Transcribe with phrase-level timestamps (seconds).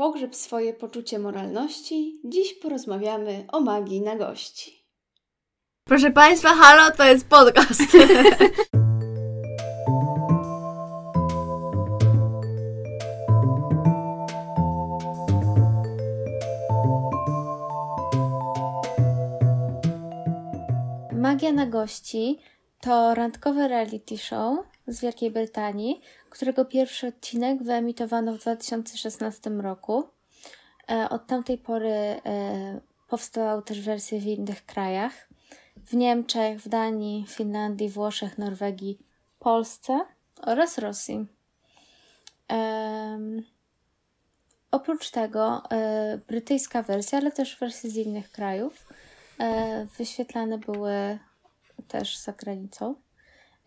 [0.00, 4.86] pogrzeb swoje poczucie moralności, dziś porozmawiamy o magii na gości.
[5.84, 7.80] Proszę Państwa, halo, to jest podcast.
[21.12, 22.38] Magia na gości
[22.80, 26.00] to randkowe reality show z Wielkiej Brytanii,
[26.30, 30.08] którego pierwszy odcinek wyemitowano w 2016 roku.
[30.90, 32.20] E, od tamtej pory e,
[33.08, 35.28] powstały też wersje w innych krajach.
[35.76, 38.98] W Niemczech, w Danii, Finlandii, Włoszech, Norwegii,
[39.38, 40.00] Polsce
[40.42, 41.26] oraz Rosji.
[42.50, 43.42] Um,
[44.70, 48.88] oprócz tego e, brytyjska wersja, ale też wersje z innych krajów
[49.38, 51.18] e, wyświetlane były
[51.88, 52.94] też za granicą.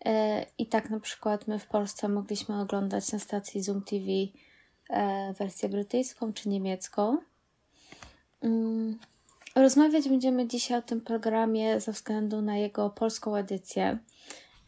[0.04, 4.04] E, I tak na przykład my w Polsce mogliśmy oglądać na stacji Zoom TV
[4.90, 7.18] e, wersję brytyjską czy niemiecką.
[8.42, 8.98] Mm,
[9.54, 13.98] rozmawiać będziemy dzisiaj o tym programie ze względu na jego polską edycję,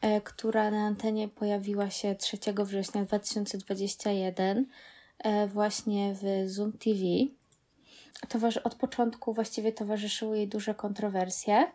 [0.01, 4.67] e, która na antenie pojawiła się 3 września 2021
[5.49, 7.01] właśnie w Zoom TV.
[8.65, 11.73] Od początku właściwie towarzyszyły jej duże kontrowersje.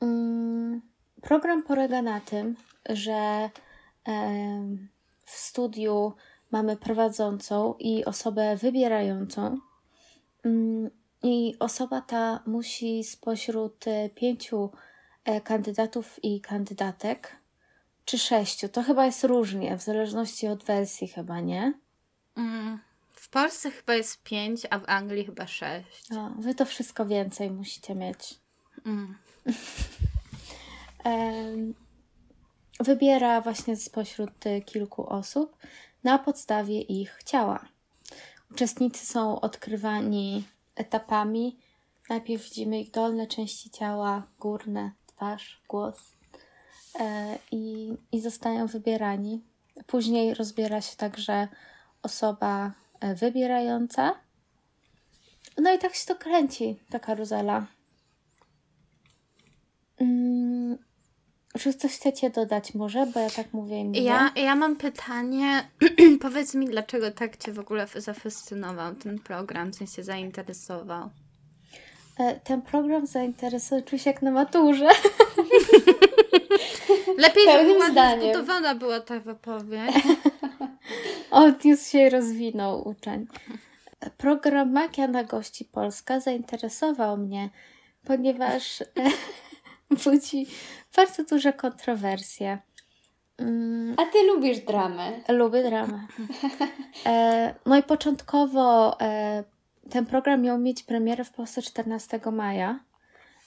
[0.00, 0.89] Mm,
[1.22, 2.56] Program polega na tym,
[2.88, 3.50] że
[5.24, 6.12] w studiu
[6.50, 9.58] mamy prowadzącą i osobę wybierającą.
[10.44, 10.90] Mm,
[11.22, 14.70] I osoba ta musi spośród e, pięciu
[15.24, 17.36] e, kandydatów i kandydatek,
[18.04, 21.72] czy sześciu, to chyba jest różnie, w zależności od wersji, chyba nie?
[22.36, 22.78] Mm,
[23.10, 26.12] w Polsce chyba jest pięć, a w Anglii chyba sześć.
[26.12, 28.40] O, wy to wszystko więcej musicie mieć.
[28.86, 29.16] Mm.
[32.80, 35.56] wybiera właśnie spośród y, kilku osób
[36.04, 37.68] na podstawie ich ciała.
[38.50, 40.44] Uczestnicy są odkrywani
[40.76, 41.58] etapami.
[42.08, 46.12] Najpierw widzimy ich dolne części ciała, górne, twarz, głos
[47.00, 49.44] e, i, i zostają wybierani.
[49.86, 51.48] Później rozbiera się także
[52.02, 54.14] osoba e, wybierająca.
[55.58, 57.66] No i tak się to kręci, ta karuzela.
[60.00, 60.49] Mm,
[61.58, 63.06] czy coś chcecie dodać może?
[63.06, 64.02] Bo ja tak mówię i mówię.
[64.02, 65.68] Ja, ja mam pytanie.
[66.22, 71.10] Powiedz mi, dlaczego tak Cię w ogóle zafascynował ten program, w sensie zainteresował?
[72.18, 74.88] E, ten program zainteresował, się jak na maturze.
[77.18, 79.94] Lepiej, żeby ładnie zbudowana była ta wypowiedź.
[81.30, 83.26] On już się rozwinął uczeń.
[84.16, 87.50] Program Magia na gości Polska zainteresował mnie,
[88.04, 88.84] ponieważ
[90.04, 90.46] budzi
[90.96, 92.58] bardzo duże kontrowersje.
[93.40, 93.94] Mm.
[93.98, 95.12] A ty lubisz dramę?
[95.28, 96.06] Lubię dramę.
[97.06, 99.44] E, no i początkowo e,
[99.90, 102.80] ten program miał mieć premierę w Polsce 14 maja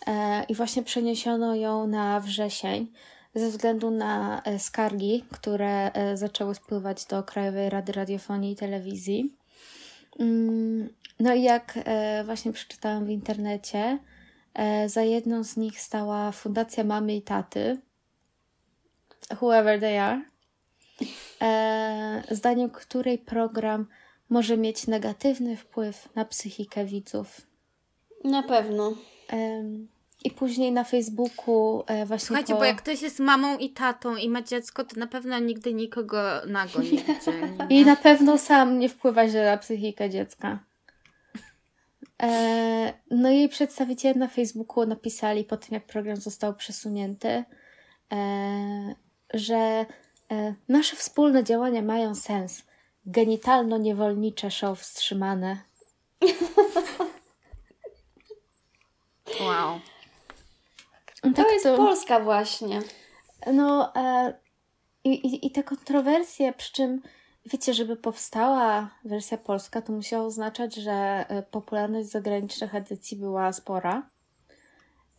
[0.08, 2.92] e, i właśnie przeniesiono ją na wrzesień
[3.36, 9.36] ze względu na skargi, które zaczęły spływać do Krajowej Rady Radiofonii i Telewizji.
[10.20, 10.90] Mm,
[11.20, 11.80] no i jak
[12.26, 14.00] właśnie przeczytałam w internecie,
[14.86, 17.82] za jedną z nich stała Fundacja Mamy i Taty,
[19.42, 20.22] whoever they are,
[21.42, 23.88] e, zdaniem której program
[24.30, 27.42] może mieć negatywny wpływ na psychikę widzów.
[28.24, 28.94] Na pewno.
[30.24, 32.28] I później na Facebooku e, właśnie.
[32.28, 32.60] Słuchajcie, po...
[32.60, 36.22] bo jak ktoś jest mamą i tatą i ma dziecko, to na pewno nigdy nikogo
[36.48, 37.04] nago nie.
[37.80, 40.60] I na pewno sam nie wpływa źle na psychikę dziecka.
[42.24, 47.44] E, no i jej przedstawiciele na Facebooku napisali po tym, jak program został przesunięty,
[48.14, 48.96] e,
[49.34, 49.86] że
[50.32, 52.64] e, nasze wspólne działania mają sens.
[53.06, 55.58] Genitalno-niewolnicze show wstrzymane.
[59.42, 59.80] Wow.
[61.22, 62.82] Tak to jest to, Polska właśnie.
[63.54, 63.94] No
[65.04, 67.02] i, i, i te kontrowersje, przy czym
[67.46, 74.10] Wiecie, żeby powstała wersja polska, to musiało oznaczać, że e, popularność zagranicznych edycji była spora.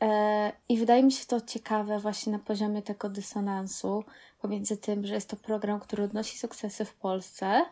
[0.02, 4.04] E, I wydaje mi się to ciekawe właśnie na poziomie tego dysonansu
[4.40, 7.64] pomiędzy tym, że jest to program, który odnosi sukcesy w Polsce,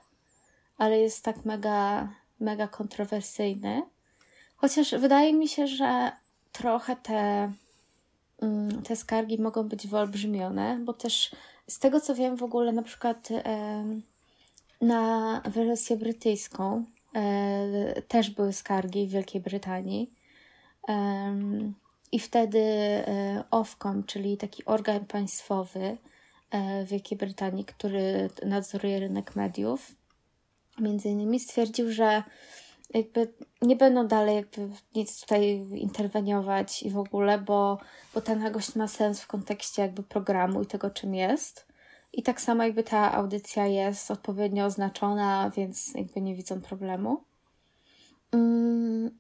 [0.79, 2.09] ale jest tak mega,
[2.41, 3.83] mega kontrowersyjny.
[4.57, 6.13] Chociaż wydaje mi się, że
[6.53, 7.53] trochę te,
[8.43, 11.31] mm, te skargi mogą być wyolbrzymione, bo też
[11.67, 13.29] z tego co wiem w ogóle na przykład
[14.83, 16.85] na wersję brytyjską
[17.15, 20.13] e, też były skargi w Wielkiej Brytanii.
[20.89, 20.95] E,
[22.13, 25.99] I wtedy e, Ofcom, czyli taki organ państwowy
[26.51, 29.95] e, w Wielkiej Brytanii, który nadzoruje rynek mediów,
[30.79, 32.23] między innymi stwierdził, że
[32.95, 33.33] jakby
[33.63, 37.79] nie będą dalej jakby nic tutaj interweniować i w ogóle, bo,
[38.15, 41.72] bo ta nagość ma sens w kontekście jakby programu i tego, czym jest.
[42.13, 47.23] I tak samo jakby ta audycja jest odpowiednio oznaczona, więc jakby nie widzą problemu.
[48.33, 49.19] Mm,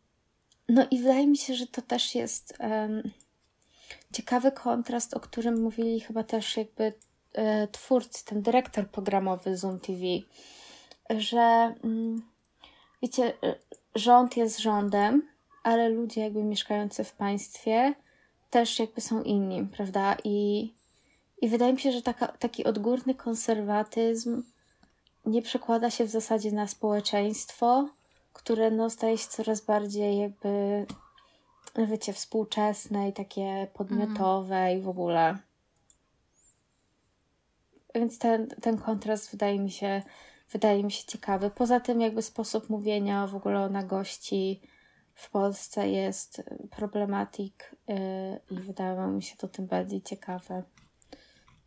[0.68, 3.02] no i wydaje mi się, że to też jest um,
[4.12, 6.92] ciekawy kontrast, o którym mówili chyba też jakby
[7.32, 10.00] e, twórcy, ten dyrektor programowy Zoom TV,
[11.10, 12.22] że mm,
[13.02, 13.54] wiecie, e,
[13.94, 15.28] rząd jest rządem,
[15.62, 17.94] ale ludzie jakby mieszkający w państwie
[18.50, 20.16] też jakby są inni, prawda?
[20.24, 20.72] I,
[21.42, 24.42] i wydaje mi się, że taka, taki odgórny konserwatyzm
[25.26, 27.88] nie przekłada się w zasadzie na społeczeństwo,
[28.32, 30.86] które no, staje się coraz bardziej jakby,
[31.88, 34.78] wiecie, współczesne i takie podmiotowe mm.
[34.78, 35.38] i w ogóle.
[37.94, 40.02] Więc ten, ten kontrast wydaje mi się
[40.50, 41.50] wydaje mi się ciekawy.
[41.50, 44.60] Poza tym jakby sposób mówienia w ogóle na gości
[45.14, 47.96] w Polsce jest problematik yy,
[48.50, 50.62] i wydawało mi się to tym bardziej ciekawe.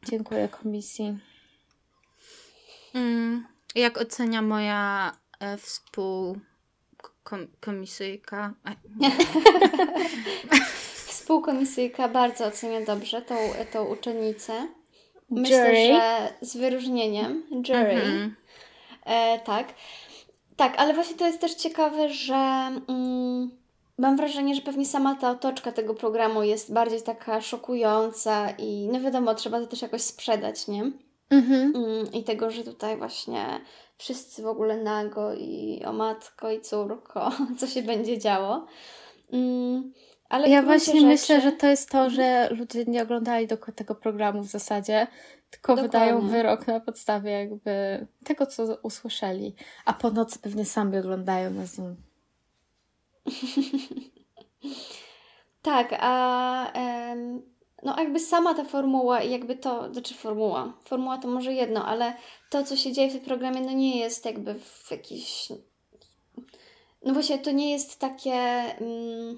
[0.10, 1.18] Dziękuję komisji.
[2.94, 8.54] Mm, jak ocenia moja e, współkomisyjka?
[11.08, 13.36] Współkomisyjka bardzo ocenia dobrze tą,
[13.74, 14.68] tą uczennicę.
[15.30, 15.88] Myślę, jury.
[15.88, 17.44] że z wyróżnieniem.
[17.52, 17.92] Jury.
[17.92, 18.36] Mhm.
[19.06, 19.74] E, tak.
[20.56, 23.52] Tak, ale właśnie to jest też ciekawe, że mm,
[23.98, 29.00] mam wrażenie, że pewnie sama ta otoczka tego programu jest bardziej taka szokująca i no
[29.00, 30.92] wiadomo, trzeba to też jakoś sprzedać, nie?
[31.30, 31.74] Mhm.
[31.76, 33.46] Mm, I tego, że tutaj właśnie
[33.98, 38.66] wszyscy w ogóle nago i o matko i córko, co się będzie działo.
[39.32, 39.94] Mm,
[40.30, 41.06] ale ja właśnie rzeczy...
[41.06, 42.16] myślę, że to jest to, mhm.
[42.16, 45.08] że ludzie nie oglądali do tego programu w zasadzie,
[45.50, 46.00] tylko Dokładnie.
[46.00, 49.56] wydają wyrok na podstawie jakby tego, co usłyszeli.
[49.86, 51.96] A po nocy pewnie sami oglądają na Zoom.
[55.62, 56.72] tak, a
[57.86, 62.14] no jakby sama ta formuła i jakby to, znaczy formuła, formuła to może jedno, ale
[62.50, 65.52] to, co się dzieje w tym programie, no nie jest jakby w jakiś...
[67.06, 68.34] No właśnie, to nie jest takie...
[68.34, 69.38] Mm,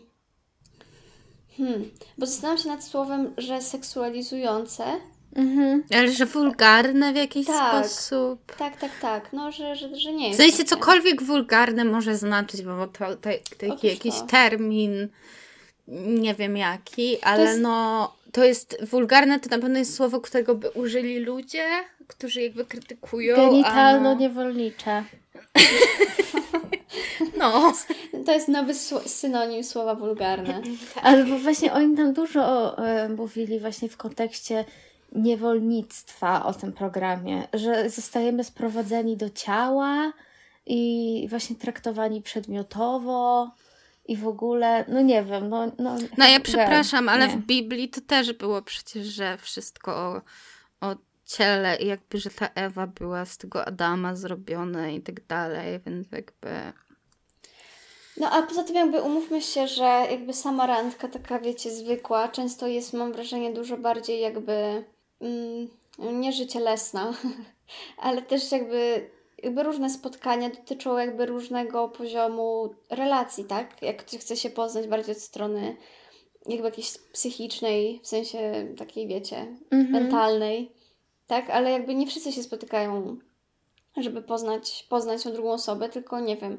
[1.57, 4.83] hmm, bo zastanawiam się nad słowem, że seksualizujące,
[5.37, 5.83] Mhm.
[5.93, 8.55] Ale że wulgarne w jakiś tak, sposób.
[8.57, 9.33] Tak, tak, tak.
[9.33, 10.39] No, że, że, że nie jest.
[10.39, 14.25] W sensie cokolwiek wulgarne może znaczyć, bo to, to, to jakiś to.
[14.25, 15.07] termin,
[16.07, 17.61] nie wiem jaki, ale to jest...
[17.61, 21.65] no to jest wulgarne, to na pewno jest słowo, którego by użyli ludzie,
[22.07, 23.35] którzy jakby krytykują.
[23.35, 25.03] Genitalno-niewolnicze.
[27.37, 27.73] No.
[28.25, 28.73] To jest nowy
[29.05, 30.61] synonim słowa wulgarne.
[31.01, 34.65] Albo właśnie oni tam dużo e, mówili właśnie w kontekście
[35.11, 40.13] niewolnictwa o tym programie, że zostajemy sprowadzeni do ciała
[40.65, 43.51] i właśnie traktowani przedmiotowo
[44.07, 45.71] i w ogóle, no nie wiem, no...
[45.79, 47.33] No, no ja przepraszam, ale nie.
[47.33, 50.21] w Biblii to też było przecież, że wszystko o,
[50.81, 50.95] o
[51.25, 56.07] ciele i jakby, że ta Ewa była z tego Adama zrobione i tak dalej, więc
[56.11, 56.49] jakby...
[58.17, 62.67] No a poza tym jakby umówmy się, że jakby sama randka taka, wiecie, zwykła, często
[62.67, 64.83] jest, mam wrażenie, dużo bardziej jakby
[65.99, 67.13] nie życie lesna,
[67.97, 69.09] ale też jakby,
[69.43, 73.81] jakby różne spotkania dotyczą jakby różnego poziomu relacji, tak?
[73.81, 75.77] Jak ktoś chce się poznać bardziej od strony
[76.47, 79.91] jakby jakiejś psychicznej, w sensie takiej, wiecie, mhm.
[79.91, 80.71] mentalnej,
[81.27, 81.49] tak?
[81.49, 83.17] Ale jakby nie wszyscy się spotykają,
[83.97, 86.57] żeby poznać, poznać tą drugą osobę, tylko nie wiem,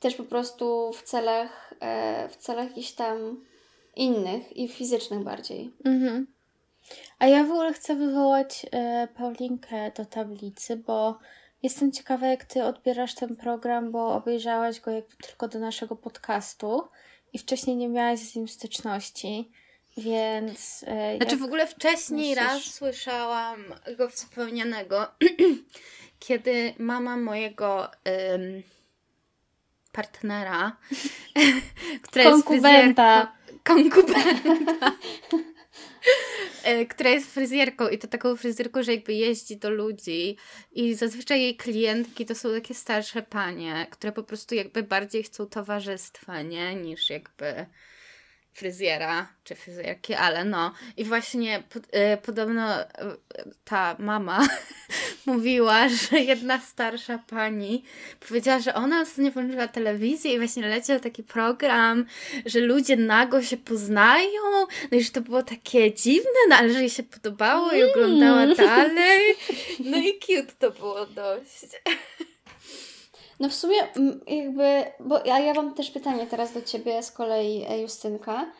[0.00, 3.44] też po prostu w celach, e, w celach jakichś tam
[3.96, 5.70] innych i fizycznych bardziej.
[5.84, 6.26] Mhm.
[7.18, 11.18] A ja w ogóle chcę wywołać e, Paulinkę do tablicy, bo
[11.62, 16.88] jestem ciekawa, jak ty odbierasz ten program, bo obejrzałaś go jakby tylko do naszego podcastu
[17.32, 19.50] i wcześniej nie miałaś z nim styczności.
[19.96, 20.84] Więc.
[20.86, 22.48] E, znaczy, w ogóle wcześniej myślisz?
[22.48, 23.64] raz słyszałam
[23.96, 25.06] go wspomnianego,
[26.26, 27.90] kiedy mama mojego
[28.34, 28.62] ym,
[29.92, 30.76] partnera,
[32.02, 33.26] która jest fryzjerką,
[33.64, 34.92] konkubenta,
[36.88, 40.36] która jest fryzjerką i to taką fryzjerką, że jakby jeździ do ludzi
[40.72, 45.46] i zazwyczaj jej klientki to są takie starsze panie, które po prostu jakby bardziej chcą
[45.46, 46.74] towarzystwa, nie?
[46.74, 47.66] Niż jakby
[48.58, 50.72] fryzjera czy fryzjerki, ale no.
[50.96, 51.62] I właśnie
[52.14, 52.84] y, podobno y,
[53.64, 54.48] ta mama
[55.26, 57.84] mówiła, że jedna starsza pani
[58.28, 62.06] powiedziała, że ona ostatnio włączyła telewizję i właśnie leciał taki program,
[62.46, 64.42] że ludzie nago się poznają,
[64.92, 68.54] no i że to było takie dziwne, no ale że jej się podobało i oglądała
[68.54, 69.36] dalej.
[69.84, 71.66] No i cute to było dość.
[73.40, 77.12] No w sumie mm, jakby, bo ja, ja mam też pytanie teraz do Ciebie z
[77.12, 78.52] kolei, e, Justynka,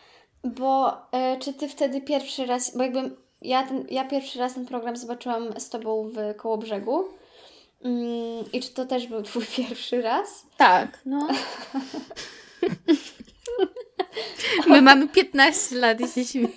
[0.44, 3.10] bo e, czy Ty wtedy pierwszy raz, bo jakby
[3.42, 7.04] ja, ten, ja pierwszy raz ten program zobaczyłam z Tobą w Kołobrzegu
[7.84, 10.46] mm, i czy to też był Twój pierwszy raz?
[10.56, 11.28] Tak, no.
[14.66, 16.52] My mamy 15 lat i się śmiejemy.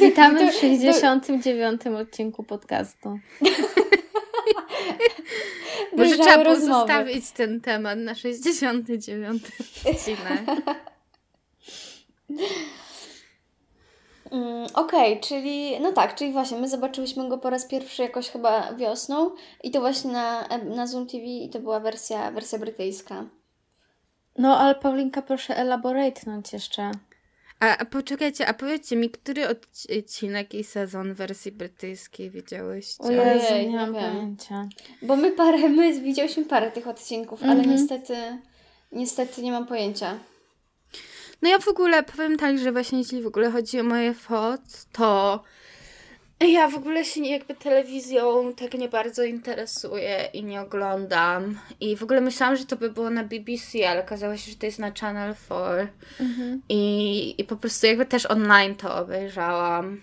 [0.00, 3.18] Witamy w To- 69 odcinku podcastu.
[5.96, 6.78] Może trzeba było rozmowy.
[6.78, 9.42] zostawić ten temat na 69
[9.90, 10.42] odcinek.
[14.30, 18.72] Mm, Okej, czyli no tak, czyli właśnie my zobaczyłyśmy go po raz pierwszy jakoś chyba
[18.72, 19.30] wiosną
[19.62, 23.24] i to właśnie na, na Zoom TV i to była wersja, wersja brytyjska.
[24.38, 26.90] No, ale Paulinka, proszę elaboratnąć jeszcze.
[27.64, 29.42] A, a poczekajcie, a powiedzcie mi, który
[29.98, 33.04] odcinek i sezon wersji brytyjskiej widziałyście?
[33.04, 34.68] O Jezu, Ojej, nie nie mam pojęcia.
[35.02, 37.70] Bo my parę, my widziałyśmy parę tych odcinków, ale Mhm.
[37.70, 38.16] niestety,
[38.92, 40.18] niestety nie mam pojęcia.
[41.42, 44.60] No ja w ogóle powiem tak, że właśnie jeśli w ogóle chodzi o moje FOT,
[44.92, 45.42] to
[46.40, 51.60] ja w ogóle się jakby telewizją tak nie bardzo interesuję i nie oglądam.
[51.80, 54.66] I w ogóle myślałam, że to by było na BBC, ale okazało się, że to
[54.66, 55.88] jest na Channel 4.
[56.20, 56.62] Mhm.
[56.68, 60.00] I, I po prostu jakby też online to obejrzałam.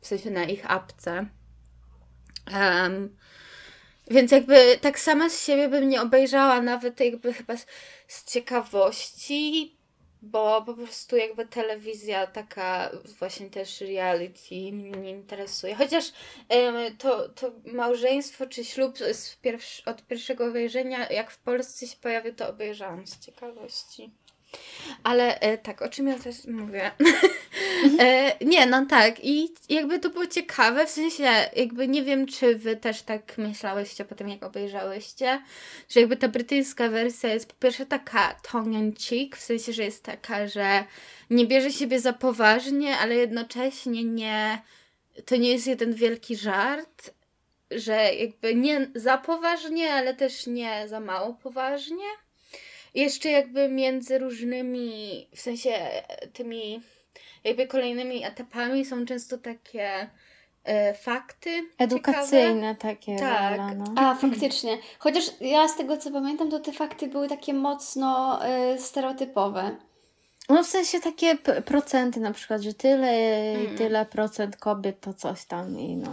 [0.00, 1.26] W sensie na ich apce.
[2.46, 3.16] Em,
[4.10, 7.66] więc jakby tak sama z siebie bym nie obejrzała, nawet jakby chyba z,
[8.08, 9.73] z ciekawości,
[10.24, 15.74] bo po prostu jakby telewizja taka właśnie też reality mnie nie interesuje.
[15.74, 16.12] Chociaż
[16.98, 22.34] to, to małżeństwo czy ślub z pierwsz, od pierwszego wejrzenia, jak w Polsce się pojawił,
[22.34, 24.10] to obejrzałam z ciekawości.
[25.04, 26.90] Ale e, tak, o czym ja też mówię?
[28.00, 29.24] e, nie, no tak.
[29.24, 31.24] I jakby to było ciekawe, w sensie
[31.56, 35.42] jakby nie wiem, czy wy też tak myślałyście po tym, jak obejrzałyście,
[35.88, 39.82] że jakby ta brytyjska wersja jest po pierwsze taka tongue in cheek, w sensie, że
[39.82, 40.84] jest taka, że
[41.30, 44.62] nie bierze siebie za poważnie, ale jednocześnie nie,
[45.26, 47.10] to nie jest jeden wielki żart,
[47.70, 52.23] że jakby nie za poważnie, ale też nie za mało poważnie.
[52.94, 56.82] Jeszcze jakby między różnymi, w sensie e, tymi
[57.44, 60.08] jakby kolejnymi etapami są często takie
[60.64, 61.74] e, fakty ciekawe.
[61.78, 63.16] Edukacyjne takie.
[63.16, 63.58] Tak.
[63.58, 63.84] Lala, no.
[63.96, 64.78] A, faktycznie.
[64.98, 68.40] Chociaż ja z tego co pamiętam, to te fakty były takie mocno
[68.74, 69.76] y, stereotypowe.
[70.48, 73.12] No w sensie takie procenty na przykład, że tyle
[73.62, 73.78] i Mm.
[73.78, 76.10] tyle procent kobiet to coś tam i no.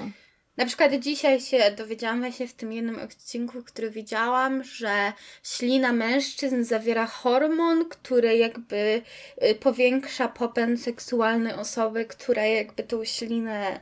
[0.62, 5.14] Na przykład dzisiaj się dowiedziałam właśnie w tym jednym odcinku, który widziałam, że
[5.44, 9.02] ślina mężczyzn zawiera hormon, który jakby
[9.44, 13.80] y, powiększa popęd seksualny osoby, która jakby tą ślinę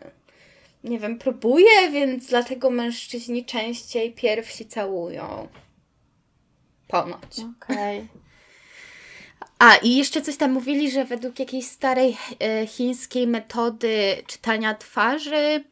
[0.84, 5.48] nie wiem, próbuje, więc dlatego mężczyźni częściej pierwsi całują.
[6.88, 7.40] Ponoć.
[7.64, 8.08] Okej.
[9.60, 15.64] A, i jeszcze coś tam mówili, że według jakiejś starej e, chińskiej metody czytania twarzy,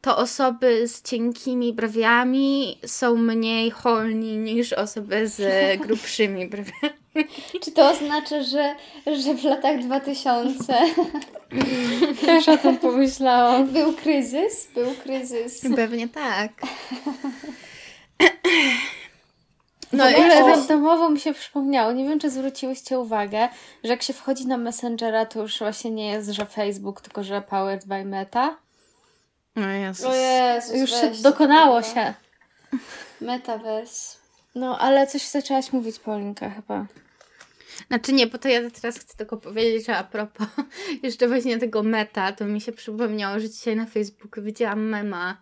[0.00, 5.40] to osoby z cienkimi brwiami są mniej horny niż osoby z
[5.86, 6.94] grubszymi brwiami.
[7.64, 8.74] Czy to oznacza, że,
[9.06, 10.74] że w latach 2000
[12.26, 13.66] Też o tym pomyślałam.
[13.66, 14.68] był kryzys?
[14.74, 15.62] Był kryzys.
[15.76, 16.52] Pewnie tak.
[19.92, 23.48] No W i ogóle- randomowo mi się przypomniało, nie wiem czy zwróciłyście uwagę,
[23.84, 27.42] że jak się wchodzi na Messengera, to już właśnie nie jest, że Facebook, tylko że
[27.42, 28.56] Powered by Meta.
[29.64, 30.06] O Jezus.
[30.06, 32.14] O Jezus, Już się weź, dokonało się.
[33.20, 34.18] Metaverse.
[34.54, 36.86] No, ale coś zaczęłaś mówić, Paulinka, chyba.
[37.88, 40.46] Znaczy nie, bo to ja teraz chcę tylko powiedzieć, że a propos
[41.02, 45.36] jeszcze właśnie tego meta, to mi się przypomniało, że dzisiaj na Facebooku widziałam mema,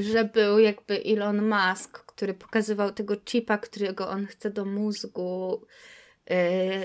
[0.00, 5.62] że był jakby Elon Musk, który pokazywał tego chipa, którego on chce do mózgu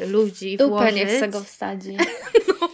[0.02, 0.96] y, ludzi Dupę włożyć.
[0.96, 1.98] niech se go wsadzi.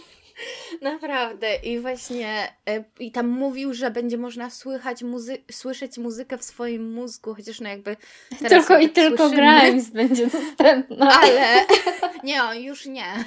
[0.80, 1.56] Naprawdę.
[1.56, 6.92] I właśnie e, i tam mówił, że będzie można słychać muzy- słyszeć muzykę w swoim
[6.92, 7.96] mózgu, chociaż no jakby
[8.38, 9.60] teraz tylko i tak tylko słyszymy.
[9.60, 11.20] Grimes będzie dostępna.
[11.22, 11.66] Ale
[12.24, 13.24] nie, o, już nie.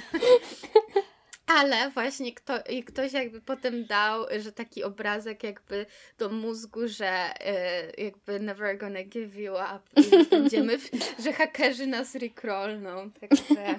[1.46, 5.86] Ale właśnie kto, i ktoś jakby potem dał, że taki obrazek jakby
[6.18, 7.08] do mózgu, że
[7.40, 13.74] e, jakby never gonna give you up będziemy, w, że hakerzy nas rickrollną, także...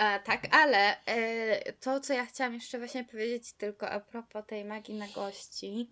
[0.00, 4.64] E, tak, ale e, to, co ja chciałam jeszcze właśnie powiedzieć tylko a propos tej
[4.64, 5.90] magii na gości,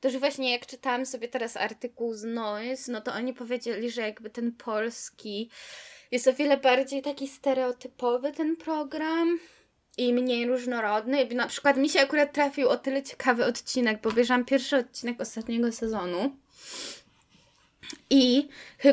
[0.00, 4.02] to że właśnie jak czytałam sobie teraz artykuł z Noise, no to oni powiedzieli, że
[4.02, 5.50] jakby ten polski
[6.10, 9.38] jest o wiele bardziej taki stereotypowy ten program
[9.98, 11.26] i mniej różnorodny.
[11.26, 15.72] Na przykład mi się akurat trafił o tyle ciekawy odcinek, bo obejrzałam pierwszy odcinek ostatniego
[15.72, 16.36] sezonu.
[18.10, 18.48] i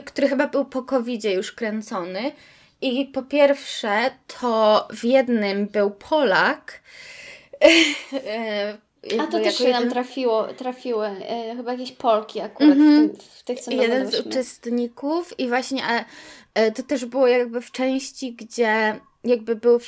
[0.05, 2.31] który chyba był po covid już kręcony.
[2.81, 6.81] I po pierwsze, to w jednym był Polak.
[9.19, 13.10] A to też się nam jeden- trafiło, trafiły, e, chyba jakieś Polki akurat Mhm.
[13.10, 16.05] w, tym, w tych, co jeden z uczestników i właśnie e,
[16.53, 19.79] e, to też było jakby w części, gdzie jakby był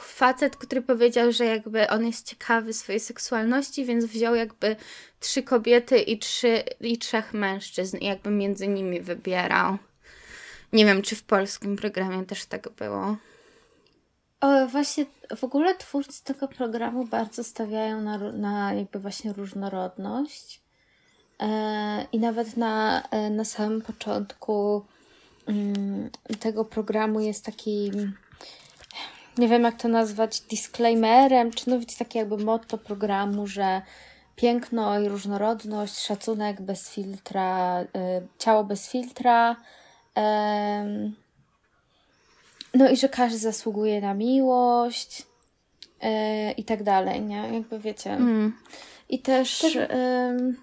[0.00, 4.76] facet, który powiedział, że jakby on jest ciekawy swojej seksualności, więc wziął jakby
[5.20, 9.76] trzy kobiety i, trzy, i trzech mężczyzn i jakby między nimi wybierał.
[10.72, 13.16] Nie wiem, czy w polskim programie też tak było.
[14.40, 20.62] O, właśnie w ogóle twórcy tego programu bardzo stawiają na, na jakby właśnie różnorodność.
[21.40, 24.84] E, I nawet na, e, na samym początku
[25.46, 26.10] mm,
[26.40, 27.92] tego programu jest taki,
[29.38, 33.82] nie wiem jak to nazwać, disclaimerem, czy no wiecie, takie jakby motto programu, że
[34.36, 37.86] piękno i różnorodność, szacunek bez filtra, e,
[38.38, 39.56] ciało bez filtra.
[42.74, 45.26] No i że każdy zasługuje na miłość
[46.00, 47.48] e, i tak dalej, nie?
[47.52, 48.10] Jakby wiecie.
[48.10, 48.56] Mm.
[49.08, 49.78] I też, Też-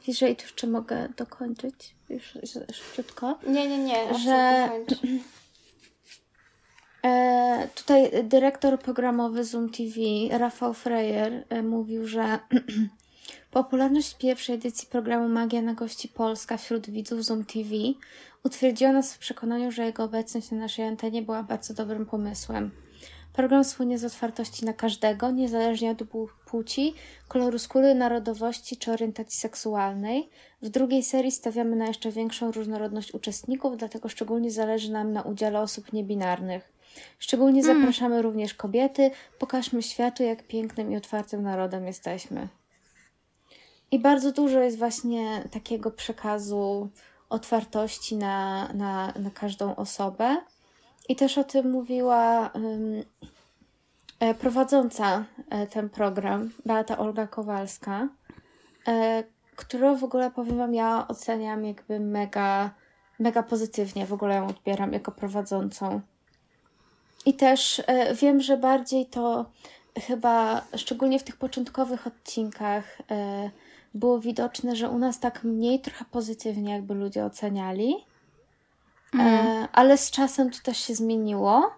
[0.08, 2.38] jeżeli tu jeszcze mogę dokończyć, już
[2.74, 4.18] szybciutko, Nie, nie, nie.
[4.20, 4.70] że-.
[7.06, 10.00] E, tutaj dyrektor programowy Zoom TV,
[10.38, 12.40] Rafał Frejer, e, mówił, że
[13.52, 17.70] popularność pierwszej edycji programu Magia na gości Polska wśród widzów Zoom TV
[18.44, 22.72] utwierdziła nas w przekonaniu, że jego obecność na naszej antenie była bardzo dobrym pomysłem.
[23.34, 26.94] Program słynie z otwartości na każdego, niezależnie od pł- płci,
[27.28, 30.30] koloru skóry, narodowości czy orientacji seksualnej.
[30.62, 35.62] W drugiej serii stawiamy na jeszcze większą różnorodność uczestników, dlatego szczególnie zależy nam na udziale
[35.62, 36.74] osób niebinarnych.
[37.20, 39.12] Szczególnie zapraszamy również kobiety.
[39.40, 42.48] Pokażmy światu, jak pięknym i otwartym narodem jesteśmy.
[43.92, 46.90] I bardzo dużo jest właśnie takiego przekazu
[47.30, 50.38] otwartości na, na, na każdą osobę.
[51.10, 52.52] I też o tym mówiła
[54.20, 58.08] e, prowadząca e, ten program, Beata Olga Kowalska,
[58.88, 59.24] e,
[59.56, 62.70] którą w ogóle powiem Wam, ja oceniam jakby mega,
[63.20, 64.06] mega pozytywnie.
[64.06, 66.02] W ogóle ją odbieram jako prowadzącą.
[67.26, 69.46] I też e, wiem, że bardziej to
[70.08, 73.50] chyba, szczególnie w tych początkowych odcinkach, e,
[73.94, 77.96] było widoczne, że u nas tak mniej trochę pozytywnie jakby ludzie oceniali.
[79.20, 81.72] E, ale z czasem to też się zmieniło.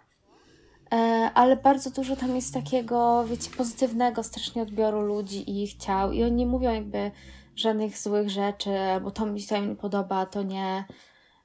[0.93, 0.97] E,
[1.33, 6.11] ale bardzo dużo tam jest takiego, wiecie, pozytywnego strasznie odbioru ludzi i ich ciał.
[6.11, 7.11] I oni nie mówią jakby
[7.55, 10.85] żadnych złych rzeczy, albo to mi się nie podoba, a to nie.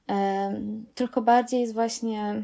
[0.07, 2.43] Em, tylko bardziej jest właśnie,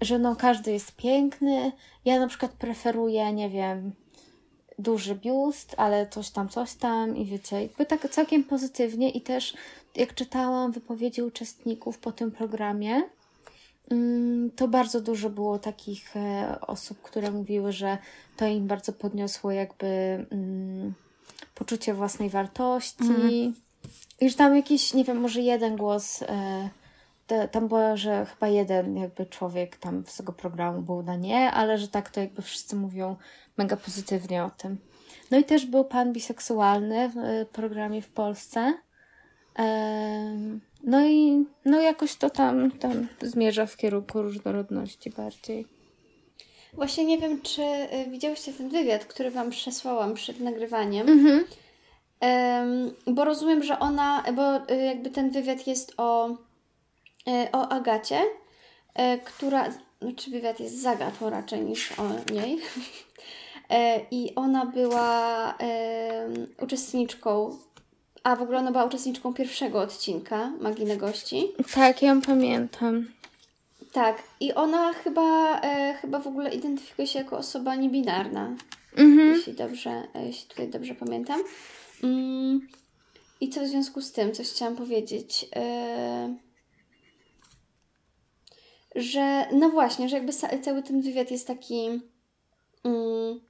[0.00, 1.72] że no każdy jest piękny.
[2.04, 3.92] Ja na przykład preferuję, nie wiem,
[4.78, 9.54] duży biust, ale coś tam, coś tam i wiecie, jakby tak całkiem pozytywnie i też
[9.96, 13.02] jak czytałam wypowiedzi uczestników po tym programie,
[13.90, 17.98] mm, to bardzo dużo było takich e, osób, które mówiły, że
[18.36, 19.86] to im bardzo podniosło jakby
[20.30, 20.94] mm,
[21.54, 23.04] poczucie własnej wartości.
[24.20, 26.68] I że tam jakiś, nie wiem, może jeden głos, e,
[27.52, 31.78] tam było, że chyba jeden jakby człowiek tam z tego programu był na nie, ale
[31.78, 33.16] że tak to jakby wszyscy mówią
[33.56, 34.78] mega pozytywnie o tym.
[35.30, 38.74] No i też był pan biseksualny w e, programie w Polsce.
[40.84, 45.66] No i no jakoś to tam, tam zmierza w kierunku różnorodności bardziej.
[46.72, 51.08] Właśnie nie wiem, czy y, widziałyście ten wywiad, który Wam przesłałam przed nagrywaniem.
[51.08, 51.44] Mhm.
[53.06, 56.36] Bo rozumiem, że ona, bo y, jakby ten wywiad jest o,
[57.52, 58.20] o Agacie,
[59.24, 59.68] która,
[60.02, 62.58] znaczy wywiad jest z Agatą raczej niż o niej.
[63.70, 65.54] E, I ona była
[66.62, 67.58] uczestniczką,
[68.22, 71.52] a w ogóle ona była uczestniczką pierwszego odcinka Magii na Gości.
[71.74, 73.06] Tak, ja ją pamiętam.
[73.92, 78.56] Tak, i ona chyba, e, chyba w ogóle identyfikuje się jako osoba niebinarna,
[78.96, 79.34] Mhm.
[79.34, 81.40] jeśli dobrze, e, jeśli tutaj dobrze pamiętam.
[82.02, 82.68] Mm,
[83.40, 86.34] I co w związku z tym, coś chciałam powiedzieć, e,
[88.94, 92.00] że no właśnie, że jakby cały ten wywiad jest taki,
[92.84, 93.40] mm,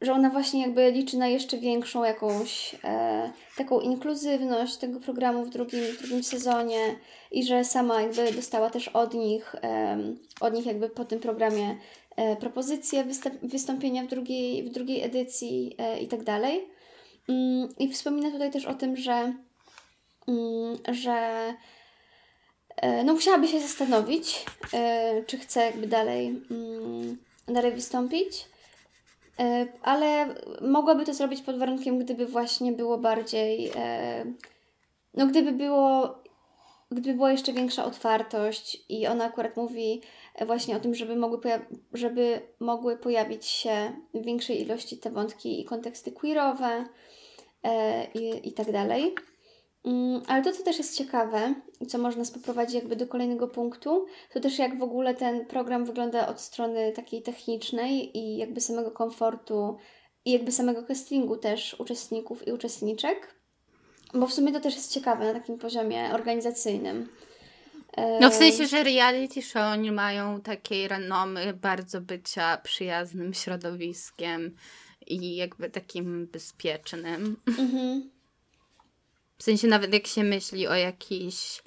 [0.00, 5.50] że ona właśnie jakby liczy na jeszcze większą jakąś e, taką inkluzywność tego programu w
[5.50, 6.96] drugim, w drugim sezonie
[7.30, 11.76] i że sama jakby dostała też od nich, em, od nich jakby po tym programie
[12.16, 13.04] e, propozycję
[13.42, 16.68] wystąpienia w drugiej, w drugiej edycji e, i tak dalej.
[17.28, 19.34] Mm, I wspomina tutaj też o tym, że,
[20.28, 21.54] mm, że e,
[23.04, 28.46] no musiałaby się zastanowić, e, czy chce jakby dalej, mm, dalej wystąpić.
[29.38, 34.24] E, Ale mogłaby to zrobić pod warunkiem, gdyby właśnie było bardziej, e,
[35.14, 36.22] no gdyby było
[36.92, 40.00] gdyby była jeszcze większa otwartość i ona akurat mówi
[40.34, 41.40] e, właśnie o tym, żeby mogły,
[41.92, 46.84] żeby mogły pojawić się w większej ilości te wątki i konteksty queerowe
[47.62, 49.14] e, i, i tak dalej.
[49.84, 53.48] Mm, Ale to, co też jest ciekawe i co można nas poprowadzić jakby do kolejnego
[53.48, 58.60] punktu, to też jak w ogóle ten program wygląda od strony takiej technicznej i jakby
[58.60, 59.76] samego komfortu
[60.24, 63.34] i jakby samego castingu też uczestników i uczestniczek.
[64.14, 67.08] Bo w sumie to też jest ciekawe na takim poziomie organizacyjnym.
[68.20, 74.56] No w sensie, że reality show nie mają takiej renomy bardzo bycia przyjaznym środowiskiem
[75.06, 77.36] i jakby takim bezpiecznym.
[77.46, 78.10] Mhm.
[79.42, 81.62] W sensie nawet jak się myśli o jakiś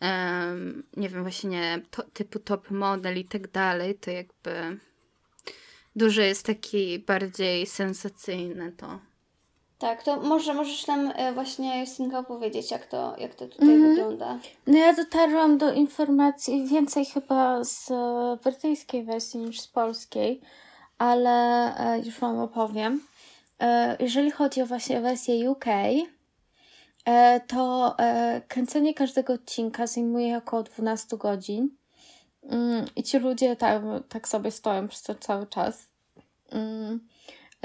[0.00, 4.78] em, nie wiem, właśnie to, typu top model i tak dalej, to jakby
[5.96, 8.98] dużo jest taki bardziej sensacyjne to.
[9.78, 13.94] Tak, to może możesz nam e, właśnie Justynka opowiedzieć, jak to, jak to tutaj Mhm.
[13.94, 14.38] wygląda.
[14.66, 20.40] No ja dotarłam do informacji więcej chyba z e, brytyjskiej wersji niż z polskiej,
[20.98, 21.30] ale
[21.76, 23.00] e, już Wam opowiem.
[24.00, 25.64] Jeżeli chodzi o właśnie wersję UK,
[27.46, 31.68] to e, kręcenie każdego odcinka zajmuje około 12 godzin.
[32.42, 35.86] Mm, I ci ludzie tam tak sobie stoją przez to cały czas.
[36.50, 37.00] Mm.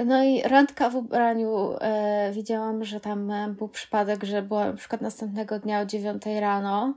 [0.06, 4.72] No i randka w ubraniu e, widziałam, że tam e, był przypadek, że była na
[4.72, 6.94] przykład następnego dnia o 9 rano.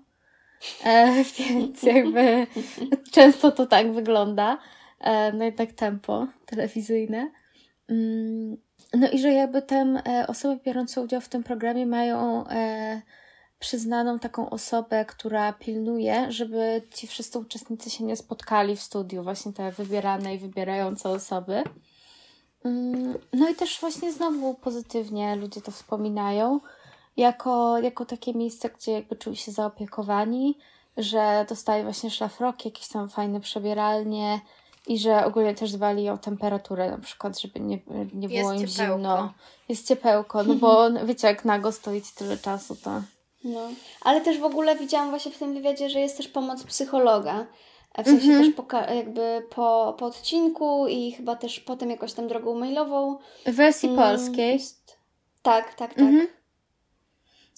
[0.86, 2.48] E, więc jakby
[3.12, 4.58] często to tak wygląda.
[5.00, 7.32] E, no i tak tempo telewizyjne.
[8.94, 13.02] No i że jakby tam e, osoby biorące udział w tym programie mają e,
[13.60, 19.54] przyznaną taką osobę, która pilnuje, żeby ci wszyscy uczestnicy się nie spotkali w studiu, właśnie
[19.54, 21.64] te wybierane i wybierające osoby.
[22.66, 26.60] Mm, No i też właśnie znowu pozytywnie ludzie to wspominają,
[27.18, 30.58] jako, jako takie miejsce, gdzie jakby czuli się zaopiekowani,
[30.98, 34.42] że dostali właśnie szlafroki, jakieś tam fajne przebieralnie
[34.88, 37.80] i że ogólnie też dbali o temperaturę na przykład, żeby nie,
[38.14, 38.94] nie było Jest im ciepełko.
[38.96, 39.34] zimno.
[39.70, 43.02] Jest ciepełko, no bo wiecie, jak nago stoić tyle czasu, to...
[43.44, 43.60] No.
[44.02, 47.46] Ale też w ogóle widziałam właśnie w tym wywiadzie, że jest też pomoc psychologa.
[47.96, 48.46] E, W sensie Mhm.
[48.54, 53.18] też po, jakby po, po odcinku i chyba też potem jakoś tam drogą mailową.
[53.46, 54.98] W wersji Mm, polskiej jest-
[55.42, 56.00] Tak, tak, tak.
[56.00, 56.28] Mhm.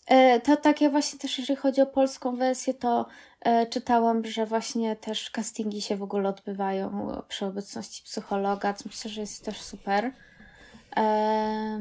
[0.05, 3.05] E, To takie właśnie też, jeżeli chodzi o polską wersję, to
[3.41, 9.11] e, czytałam, że właśnie też castingi się w ogóle odbywają przy obecności psychologa, co myślę,
[9.11, 10.11] że jest też super.
[10.97, 11.79] E,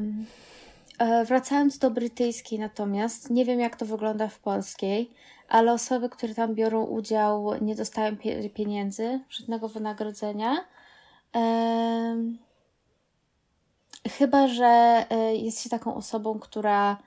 [1.25, 5.11] wracając do brytyjskiej natomiast, nie wiem jak to wygląda w polskiej,
[5.49, 10.55] ale osoby, które tam biorą udział, nie dostają pie- pieniędzy, żadnego wynagrodzenia.
[14.09, 16.97] Chyba, że jest się taką osobą, która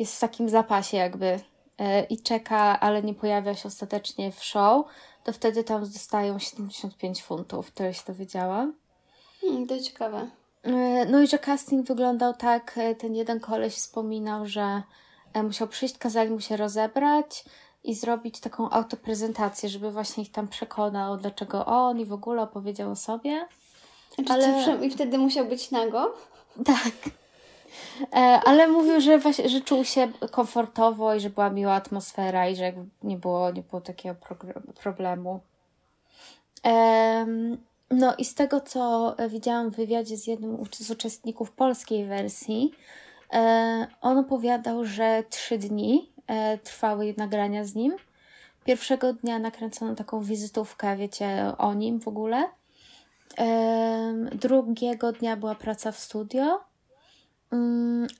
[0.00, 1.40] jest w takim zapasie jakby
[1.78, 4.86] e, i czeka, ale nie pojawia się ostatecznie w show,
[5.24, 8.74] to wtedy tam dostają 75 funtów, tyle się dowiedziałam.
[9.40, 10.28] Hmm, to ciekawe.
[10.62, 14.82] E, No i że casting wyglądał tak, e, ten jeden koleś wspominał, że
[15.42, 17.44] musiał przyjść, kazali mu się rozebrać
[17.84, 22.90] i zrobić taką autoprezentację, żeby właśnie ich tam przekonał, dlaczego on i w ogóle opowiedział
[22.90, 23.46] o sobie.
[24.14, 24.86] Znaczy, Ale- Ale...
[24.86, 26.14] I wtedy musiał być nago.
[26.64, 26.92] Tak.
[28.12, 32.56] E, ale mówił, że, właśnie, że czuł się komfortowo i że była miła atmosfera i
[32.56, 34.14] że nie było, nie było takiego
[34.82, 35.40] problemu.
[36.62, 37.58] Em,
[37.90, 42.72] no i z tego, co widziałam w wywiadzie z jednym z uczestników polskiej wersji,
[43.32, 47.96] e, on opowiadał, że trzy dni e, trwały nagrania z nim.
[48.64, 52.48] Pierwszego dnia nakręcono taką wizytówkę, wiecie, o nim w ogóle.
[54.32, 56.60] Drugiego dnia była praca w studio,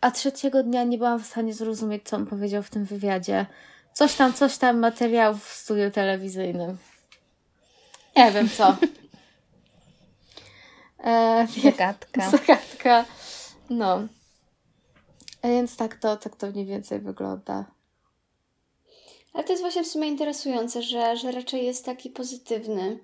[0.00, 3.46] a trzeciego dnia nie byłam w stanie zrozumieć, co on powiedział w tym wywiadzie.
[3.92, 6.76] Coś tam, coś tam materiałów w studiu telewizyjnym.
[8.16, 8.76] Nie wiem co.
[11.04, 12.30] E, Zagadka.
[12.38, 13.04] Zagadka.
[13.70, 14.06] No.
[15.42, 17.64] A więc tak to, tak to mniej więcej wygląda.
[19.32, 22.98] Ale to jest właśnie w sumie interesujące, że, że raczej jest taki pozytywny.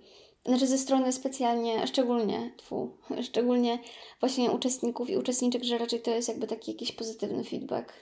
[0.46, 2.96] Znaczy ze strony specjalnie, szczególnie, tfu,
[3.28, 3.78] szczególnie
[4.20, 7.92] właśnie uczestników i uczestniczek, że raczej to jest jakby taki jakiś pozytywny feedback.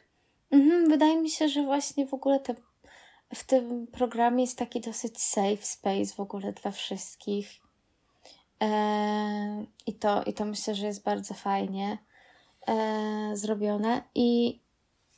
[0.50, 2.54] Mhm, wydaje mi się, że właśnie w ogóle te,
[3.34, 7.50] w tym programie jest taki dosyć safe space w ogóle dla wszystkich.
[8.60, 11.98] Eee, I to, I to myślę, że jest bardzo fajnie
[12.66, 14.02] eee, zrobione.
[14.14, 14.60] I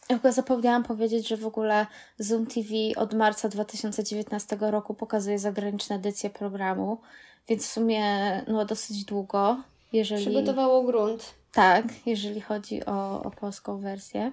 [0.09, 1.87] chyba zapomniałam powiedzieć, że w ogóle
[2.19, 6.99] Zoom TV od marca 2019 roku pokazuje zagraniczne edycje programu,
[7.49, 8.03] więc w sumie
[8.49, 9.57] no, dosyć długo,
[9.93, 10.23] jeżeli...
[10.23, 11.35] Przygotowało grunt.
[11.53, 14.33] Tak, jeżeli chodzi o, o polską wersję.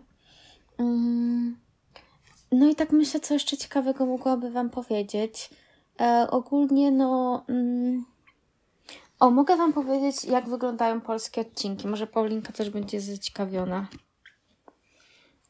[0.77, 1.57] Mm.
[2.51, 5.49] no i tak myślę, co jeszcze ciekawego mogłaby Wam powiedzieć.
[6.01, 7.43] E, ogólnie, no.
[7.49, 8.05] Mm,
[9.19, 11.87] o, mogę Wam powiedzieć, jak wyglądają polskie odcinki.
[11.87, 13.87] Może Paulinka też będzie zaciekawiona.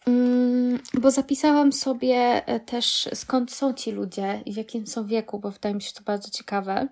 [0.07, 5.39] Mm, bo zapisałam sobie e, też, skąd są ci ludzie i w jakim są wieku,
[5.39, 6.87] bo wydaje mi się to bardzo ciekawe.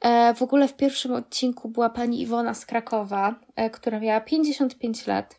[0.00, 5.06] E, w ogóle w pierwszym odcinku była pani Iwona z Krakowa, e, która miała 55
[5.06, 5.38] lat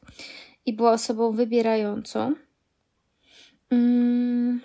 [0.65, 2.33] i była osobą wybierającą.
[3.69, 4.61] Mm,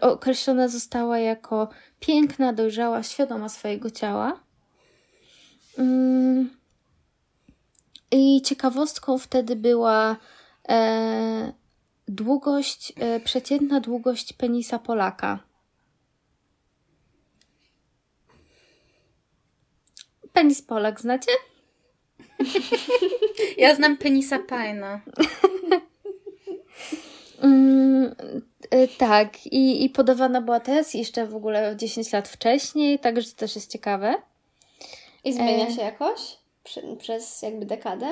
[0.00, 1.68] określona została jako
[2.00, 4.40] piękna, dojrzała, świadoma swojego ciała.
[5.78, 6.50] Mm,
[8.10, 10.16] I ciekawostką wtedy była
[12.08, 15.38] długość, e, przeciętna długość penisa Polaka.
[20.32, 21.30] Penis Polak, znacie?
[23.56, 25.00] Ja znam penisa Pajna.
[27.42, 28.14] Mm,
[28.70, 33.36] e, tak, i, i podawana była też jeszcze w ogóle 10 lat wcześniej, także to
[33.36, 34.14] też jest ciekawe.
[35.24, 35.72] I zmienia E.
[35.72, 36.36] się jakoś?
[36.64, 38.10] Przy, przez jakby dekadę?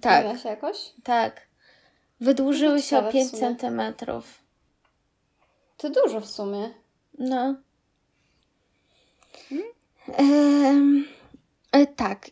[0.00, 0.76] Tak, Zmienia się jakoś?
[1.04, 1.46] tak.
[2.20, 3.40] Wydłużyły się o ciekawe w 5 sumie.
[3.40, 4.24] centymetrów.
[5.76, 6.70] To dużo w sumie.
[7.18, 7.54] No.
[10.08, 11.04] Em,
[11.72, 12.30] e, tak.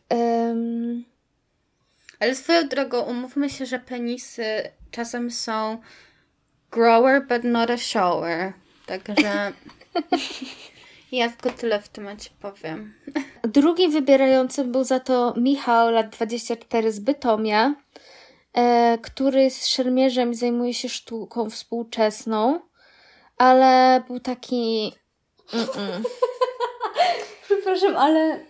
[2.20, 4.44] Ale swoją drogą, umówmy się, że penisy
[4.90, 5.78] czasem są
[6.70, 8.52] grower, but not a shower.
[8.86, 9.52] Także
[11.12, 12.94] ja tylko tyle w temacie powiem.
[13.42, 17.74] Drugim wybierającym był za to Michał, lat 24 z Bytomia,
[19.02, 22.60] który jest szermierzem zajmuje się sztuką współczesną,
[23.36, 24.92] ale był taki.
[25.52, 26.04] Mm-mm.
[27.44, 28.44] Przepraszam, ale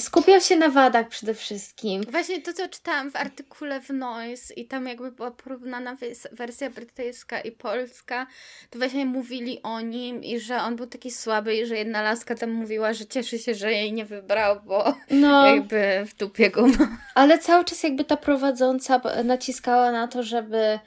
[0.00, 2.02] Skupiał się na wadach przede wszystkim.
[2.10, 5.96] Właśnie to, co czytałam w artykule w Noise i tam jakby była porównana
[6.32, 8.26] wersja brytyjska i polska,
[8.70, 12.34] to właśnie mówili o nim i że on był taki słaby i że jedna laska
[12.34, 16.66] tam mówiła, że cieszy się, że jej nie wybrał, bo No, jakby w dupie go
[16.66, 16.88] ma.
[17.14, 20.78] ale cały czas jakby ta prowadząca naciskała na to, żeby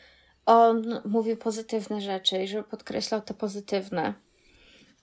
[0.45, 4.13] on mówił pozytywne rzeczy i żeby podkreślał te pozytywne.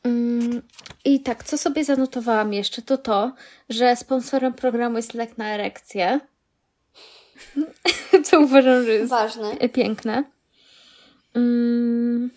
[0.06, 0.62] Mm,
[1.04, 3.34] I tak, co sobie zanotowałam jeszcze, to to,
[3.68, 6.20] że sponsorem programu jest lek na erekcję.
[8.24, 9.56] Co uważam, że jest ważne.
[9.72, 10.24] piękne.
[11.34, 12.30] Mm,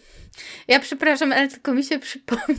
[0.67, 2.57] Ja przepraszam, ale tylko mi się przypomniał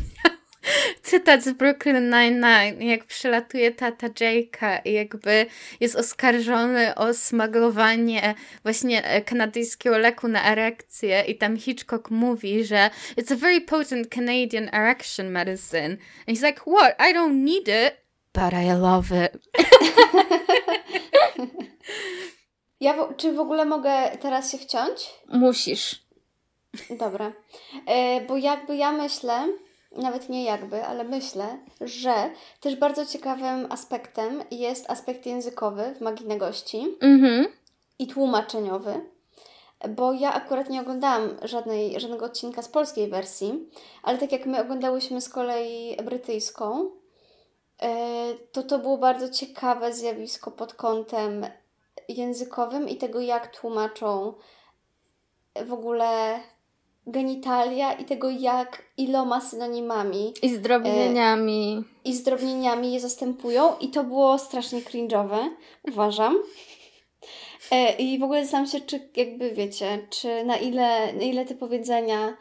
[1.10, 5.46] cytat z Brooklyn Nine-Nine, jak przylatuje tata Jake'a i jakby
[5.80, 12.90] jest oskarżony o smaglowanie właśnie e, kanadyjskiego leku na erekcję i tam Hitchcock mówi, że
[13.18, 15.96] it's a very potent Canadian erection medicine.
[16.28, 16.94] And he's like, what?
[17.10, 17.96] I don't need it,
[18.34, 19.32] but I love it.
[22.80, 25.10] Ja w, czy w ogóle mogę teraz się wciąć?
[25.28, 26.02] musisz.
[26.90, 27.32] Dobra.
[27.86, 29.48] E, bo jakby ja myślę,
[29.92, 36.26] nawet nie jakby, ale myślę, że też bardzo ciekawym aspektem jest aspekt językowy w Magii
[36.26, 37.46] na Gości Mhm.
[37.98, 39.00] i tłumaczeniowy.
[39.88, 43.68] Bo ja akurat nie oglądałam żadnej, żadnego odcinka z polskiej wersji,
[44.02, 46.90] ale tak jak my oglądałyśmy z kolei brytyjską,
[47.82, 51.46] e, to to było bardzo ciekawe zjawisko pod kątem
[52.08, 54.34] językowym i tego, jak tłumaczą
[55.66, 56.40] w ogóle
[57.10, 61.84] genitalia i tego, jak iloma synonimami I zdrobnieniami.
[62.04, 65.48] i zdrobnieniami je zastępują i to było strasznie cringe'owe,
[65.88, 66.36] uważam.
[67.70, 71.54] E, I w ogóle zastanawiam się, czy jakby wiecie, czy na ile, na ile te
[71.54, 72.36] powiedzenia,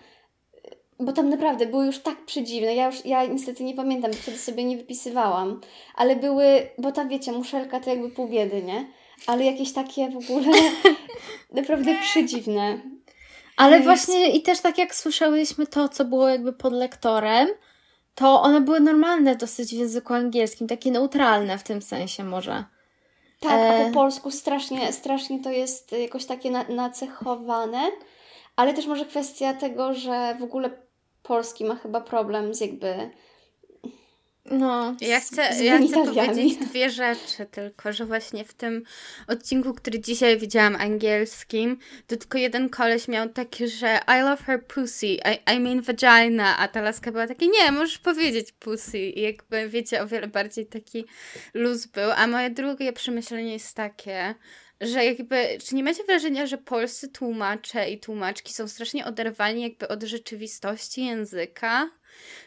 [1.00, 4.64] bo tam naprawdę były już tak przedziwne, ja już, ja niestety nie pamiętam, wtedy sobie
[4.64, 5.62] nie wypisywałam,
[5.96, 6.46] ale były,
[6.78, 8.86] bo tam wiecie, muszelka to jakby pół biedy, nie?
[9.28, 10.58] Ale jakieś takie w ogóle
[11.52, 12.80] naprawdę przedziwne.
[13.60, 17.48] Ale właśnie i też tak jak słyszałyśmy to, co było jakby pod lektorem,
[18.16, 22.64] to one były normalne dosyć w języku angielskim, takie neutralne w tym sensie może.
[23.40, 23.86] Tak, a E.
[23.88, 27.92] po polsku strasznie, strasznie to jest jakoś takie na, nacechowane,
[28.56, 30.70] ale też może kwestia tego, że w ogóle
[31.24, 33.10] polski ma chyba problem z jakby...
[34.46, 34.96] No.
[35.02, 38.84] Ja chcę, z ja chcę powiedzieć dwie rzeczy tylko, że właśnie w tym
[39.28, 44.68] odcinku, który dzisiaj widziałam angielskim, to tylko jeden koleś miał takie, że I love her
[44.68, 49.22] pussy, I, I mean vagina, a ta laska była takie, nie, możesz powiedzieć pussy i
[49.22, 51.06] jakby, wiecie, o wiele bardziej taki
[51.54, 54.36] luz był, a moje drugie przemyślenie jest takie,
[54.82, 59.88] że jakby, czy nie macie wrażenia, że polscy tłumacze i tłumaczki są strasznie oderwani jakby
[59.88, 61.90] od rzeczywistości języka?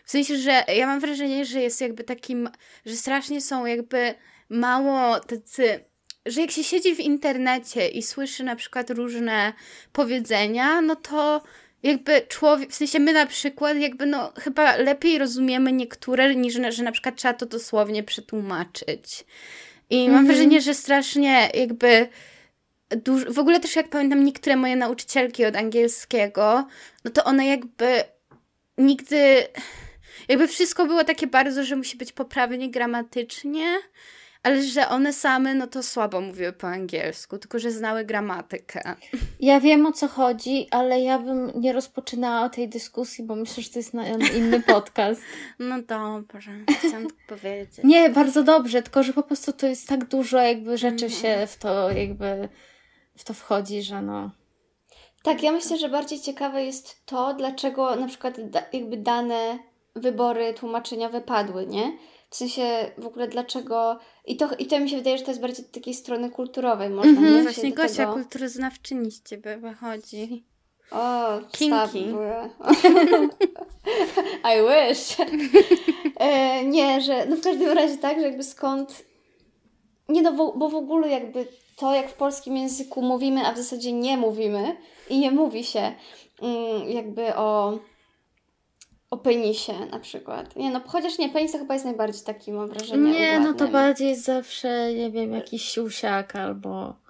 [0.05, 2.51] W sensie, że ja mam wrażenie, że jest jakby takim,
[2.87, 4.15] że strasznie są jakby
[4.49, 5.85] mało tacy,
[6.27, 9.53] że jak się siedzi w internecie i słyszy na przykład różne
[9.93, 11.43] powiedzenia, no to
[11.83, 16.71] jakby człowiek, w sensie my na przykład jakby no chyba lepiej rozumiemy niektóre niż na-
[16.71, 19.25] że na przykład trzeba to dosłownie przetłumaczyć.
[19.91, 20.27] I mam Mhm.
[20.27, 22.09] wrażenie, że strasznie jakby
[23.29, 26.67] w ogóle też jak pamiętam niektóre moje nauczycielki od angielskiego,
[27.05, 28.05] no to one jakby
[28.79, 29.47] nigdy
[30.29, 33.79] jakby wszystko było takie bardzo, że musi być poprawnie gramatycznie,
[34.43, 38.95] ale że one same no to słabo mówiły po angielsku, tylko że znały gramatykę.
[39.41, 43.71] Ja wiem o co chodzi, ale ja bym nie rozpoczynała tej dyskusji, bo myślę, że
[43.71, 45.21] to jest na inny podcast.
[45.59, 47.81] No dobrze, chciałam tak powiedzieć.
[47.85, 51.23] Nie, bardzo dobrze, tylko że po prostu to jest tak dużo jakby rzeczy Mhm.
[51.23, 52.49] się w to jakby
[53.17, 54.31] w to wchodzi, że no.
[55.23, 59.59] Tak, ja myślę, że bardziej ciekawe jest to, dlaczego na przykład da, jakby dane
[59.97, 61.99] wybory tłumaczenia wypadły, nie?
[62.31, 63.99] W sensie w ogóle dlaczego.
[64.27, 67.21] I to, I to mi się wydaje, że to jest bardziej takiej strony kulturowej, można
[67.21, 67.37] nie?
[67.37, 70.45] Się Właśnie Gosia, tego- kulturoznawczyni z ciebie wychodzi.
[70.91, 72.07] O, Kinki.
[74.53, 75.17] I wish.
[76.17, 79.05] e, nie, że no w każdym razie tak, że jakby skąd.
[80.09, 83.57] Nie no, bo, bo w ogóle jakby to, jak w polskim języku mówimy, a w
[83.57, 84.77] zasadzie nie mówimy
[85.11, 85.93] i nie mówi się
[86.43, 87.79] mm, jakby o,
[89.11, 90.57] o penisie na przykład.
[90.57, 93.69] Nie no, chociaż nie, penis to chyba jest najbardziej taki, mam wrażenie, Nie, no to
[93.69, 97.02] bardziej zawsze, nie wiem, jakiś siusiak albo.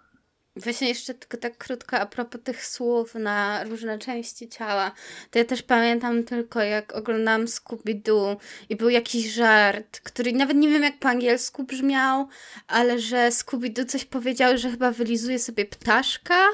[0.57, 4.93] Właśnie jeszcze tylko tak krótko a propos tych słów na różne części ciała.
[5.31, 8.37] To ja też pamiętam tylko jak oglądałam Scooby-Doo
[8.69, 12.29] i był jakiś żart, który nawet nie wiem jak po angielsku brzmiał,
[12.69, 16.49] ale że Scooby-Doo coś powiedział, że chyba wylizuje sobie ptaszka.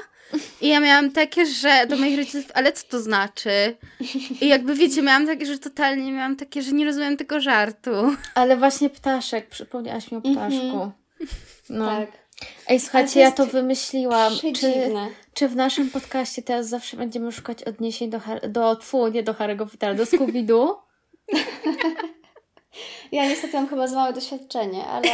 [0.61, 3.75] I ja miałam takie, że do moich rodziców, ale co to znaczy?
[4.41, 7.91] I jakby wiecie, miałam takie, że totalnie miałam takie, że nie rozumiem tego żartu.
[8.35, 10.55] Ale właśnie ptaszek, przypomniałaś mi o ptaszku.
[10.55, 10.91] Mhm.
[11.69, 11.85] No.
[11.85, 12.28] Tak.
[12.67, 14.33] Ej, słuchajcie, to ja to wymyśliłam.
[14.33, 15.07] Czy, Przedziwne.
[15.33, 19.69] czy w naszym podcaście teraz zawsze będziemy szukać odniesień do, do tfu, nie do Harry'ego
[19.69, 20.75] Pottera, do Scooby-Doo?
[23.11, 25.07] Ja niestety mam chyba za małe doświadczenie, ale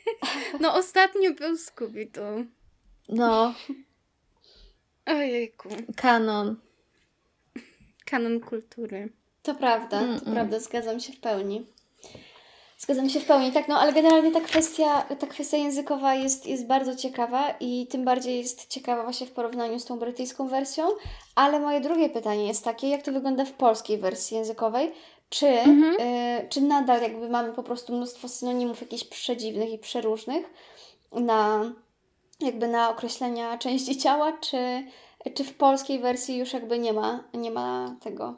[0.60, 2.44] No ostatnio był Scooby-Doo.
[3.08, 3.54] No,
[5.06, 5.68] Ojejku.
[5.96, 6.56] kanon.
[8.04, 9.08] Kanon kultury.
[9.42, 10.32] To prawda, to Mm-mm.
[10.32, 11.66] prawda, zgadzam się w pełni.
[12.82, 16.66] Zgadzam się w pełni, tak, no ale generalnie ta kwestia, ta kwestia językowa jest, jest
[16.66, 20.88] bardzo ciekawa i tym bardziej jest ciekawa właśnie w porównaniu z tą brytyjską wersją,
[21.34, 24.92] ale moje drugie pytanie jest takie, jak to wygląda w polskiej wersji językowej?
[25.28, 25.94] Czy, Mhm.
[26.00, 30.50] y, czy nadal jakby mamy po prostu mnóstwo synonimów jakichś przedziwnych i przeróżnych
[31.12, 31.72] na
[32.40, 34.58] jakby na określenia części ciała, czy,
[35.34, 38.34] czy w polskiej wersji już jakby nie ma, nie ma tego?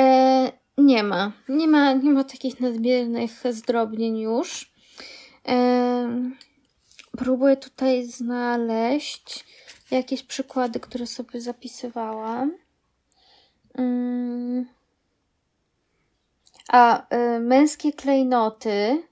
[0.00, 1.32] E, nie ma.
[1.48, 1.92] Nie ma.
[1.92, 4.72] Nie ma takich nadmiernych zdrobnień już.
[7.18, 9.44] Próbuję tutaj znaleźć
[9.90, 12.52] jakieś przykłady, które sobie zapisywałam.
[13.74, 14.66] Mm.
[16.68, 19.02] A, e, męskie klejnoty.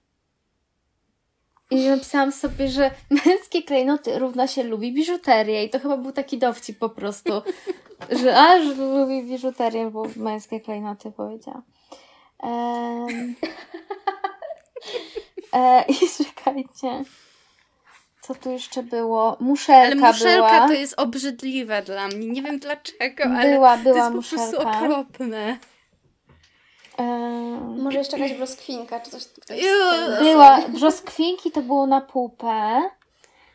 [1.70, 2.90] I napisałam sobie, że
[3.26, 5.64] męskie klejnoty równa się lubi biżuterię.
[5.64, 7.33] I to chyba był taki dowcip po prostu.
[8.22, 11.62] że a, że lubi biżuterię, bo męskie klejnoty powiedziała.
[12.42, 13.35] Em,
[15.52, 17.04] e, I czekajcie.
[18.20, 19.37] Co tu jeszcze było?
[19.40, 20.68] Muszelka, Ale muszelka była.
[20.68, 22.26] to jest obrzydliwe dla mnie.
[22.26, 24.78] Nie wiem dlaczego, ale Była, to była jest po prostu muszelka.
[24.80, 25.59] okropne.
[27.78, 29.22] Może jeszcze jakaś brzoskwinka, czy coś
[30.22, 32.82] była brzoskwinki, to było na pupę.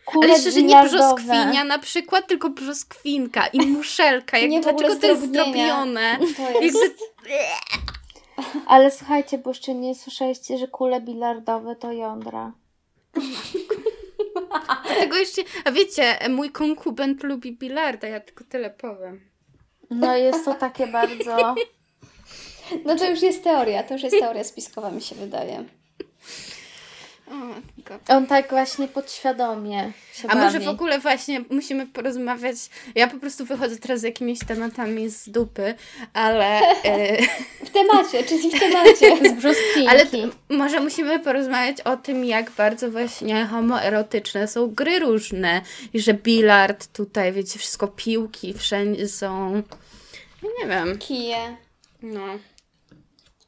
[0.05, 0.97] Kule Ale szczerze, nie bilardowe.
[0.97, 4.38] brzoskwinia na przykład, tylko brzoskwinka i muszelka.
[4.38, 6.17] Jak, Nie, dlaczego to jest zdrobione?
[6.38, 6.77] To jest...
[6.84, 7.34] Jakby...
[8.65, 12.51] Ale słuchajcie, bo jeszcze nie słyszeliście, że kule bilardowe to jądra.
[14.99, 15.41] Tego jeszcze...
[15.65, 19.21] A wiecie, mój konkubent lubi bilarda, ja tylko tyle powiem.
[19.89, 21.55] No jest to takie bardzo...
[22.86, 25.63] No to już jest teoria, to już jest teoria spiskowa, mi się wydaje.
[27.28, 27.34] O.
[28.15, 30.65] On tak właśnie podświadomie się A może bawi.
[30.65, 32.56] w ogóle właśnie musimy porozmawiać.
[32.96, 35.75] Ja po prostu wychodzę teraz z jakimiś tematami z dupy,
[36.13, 37.17] ale, e,
[37.65, 39.17] W temacie, czyli w temacie.
[39.29, 39.87] Z brzoskwinki.
[39.87, 40.17] ale t-
[40.50, 45.62] może musimy porozmawiać o tym, jak bardzo właśnie homoerotyczne są gry różne.
[45.94, 49.62] I że bilard tutaj, wiecie, wszystko piłki wszędzie są.
[50.44, 50.98] Ja nie wiem.
[50.98, 51.58] Kije.
[52.02, 52.21] No.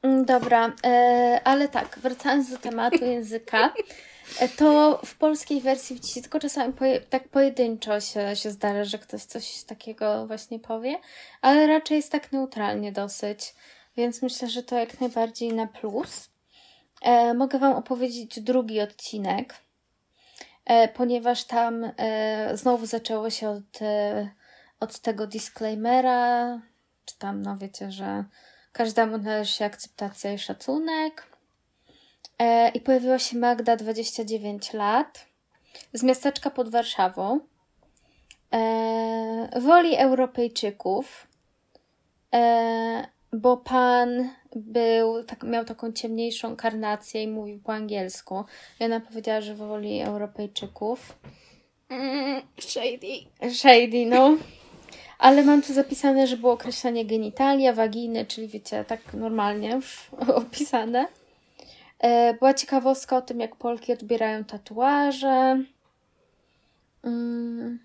[0.08, 3.74] Mm, Dobra, e, ale tak, wracając do tematu języka,
[4.40, 8.98] e, to w polskiej wersji widzicie, tylko czasami poje, tak pojedynczo się, się zdarza, że
[8.98, 11.00] ktoś coś takiego właśnie powie,
[11.42, 13.56] ale raczej jest tak neutralnie dosyć,
[13.98, 16.30] więc myślę, że to jak najbardziej na plus.
[17.02, 19.54] E, mogę Wam opowiedzieć drugi odcinek,
[20.94, 21.92] ponieważ tam
[22.54, 23.80] znowu zaczęło się od,
[24.80, 26.62] od tego disclaimera,
[27.06, 28.24] czy tam, no wiecie, że
[28.78, 31.28] każdemu należy się akceptacja i szacunek.
[32.40, 35.26] E, I pojawiła się Magda, 29 lat,
[35.94, 37.40] z miasteczka pod Warszawą.
[38.54, 41.28] E, woli Europejczyków,
[42.34, 48.44] e, bo pan był, tak, miał taką ciemniejszą karnację i mówił po angielsku.
[48.80, 51.20] I ona powiedziała, że woli Europejczyków.
[51.90, 53.54] Mm, shady.
[53.54, 54.38] Shady, no.
[55.20, 61.08] Ale mam tu zapisane, że było określenie genitalia, waginy, czyli wiecie, tak normalnie już opisane.
[62.00, 65.64] E, była ciekawostka o tym, jak Polki odbierają tatuaże.
[67.04, 67.80] Mm.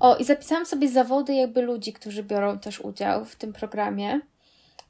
[0.00, 4.20] O, i zapisałam sobie zawody jakby ludzi, którzy biorą też udział w tym programie.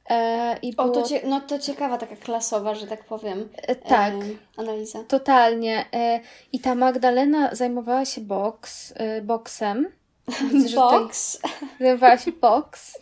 [0.09, 0.95] E, I O, było...
[1.01, 3.49] to, cie, no, to ciekawa taka klasowa, że tak powiem.
[3.61, 4.13] e, tak.
[4.57, 5.03] analiza.
[5.03, 5.85] Totalnie.
[6.53, 8.93] I ta Magdalena zajmowała się boks,
[9.23, 9.87] boksem.
[10.27, 11.39] Widzę, Box.
[11.79, 12.97] Zajmowała się boks.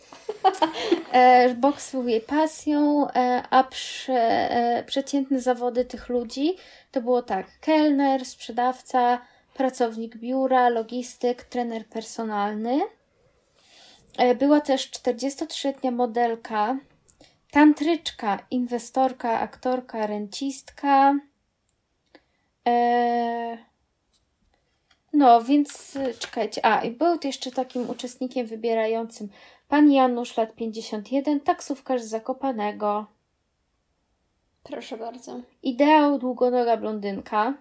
[1.12, 6.56] E, boks był jej pasją, e, a prze, e, przeciętne zawody tych ludzi
[6.90, 9.20] to było tak: kelner, sprzedawca,
[9.54, 12.80] pracownik biura, logistyk, trener personalny.
[14.18, 16.76] E, była też 43-letnia modelka,
[17.50, 21.14] tantryczka, inwestorka, aktorka, rencistka.
[22.68, 23.71] E,
[25.12, 26.66] no, więc y, czekajcie.
[26.66, 29.28] A, i był jeszcze takim uczestnikiem wybierającym
[29.68, 33.06] pan Janusz, lat 51, taksówkarz z Zakopanego.
[34.62, 35.40] Proszę bardzo.
[35.62, 37.54] Ideał długonoga blondynka.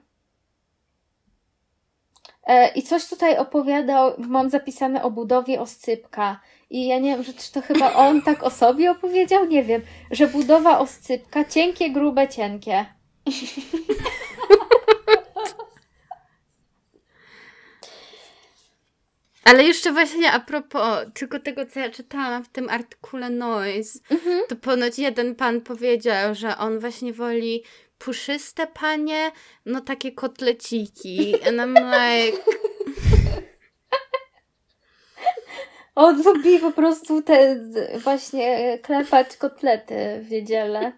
[2.43, 6.39] E, I coś tutaj opowiadał, mam zapisane o budowie oscypka.
[6.69, 9.81] I ja nie wiem, że czy to chyba on tak o sobie opowiedział, nie wiem,
[10.11, 12.85] że budowa oscypka, cienkie, grube, cienkie.
[19.43, 23.99] Ale jeszcze właśnie a propos tylko tego, co ja czytałam w tym artykule Noise,
[24.49, 27.63] to ponoć jeden pan powiedział, że on właśnie woli
[27.97, 29.31] puszyste panie,
[29.65, 31.35] no takie kotleciki.
[31.47, 32.37] And I'm like,
[35.95, 37.59] On lubi po prostu te
[38.03, 40.91] właśnie klepać kotlety w niedzielę.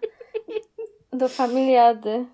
[1.12, 2.26] Do familiady.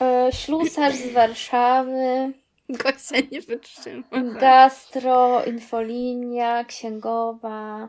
[0.00, 2.32] E, Ślusarz z Warszawy,
[2.68, 4.04] Gosia nie wytrzyma.
[4.40, 7.88] gastro, infolinia, księgowa,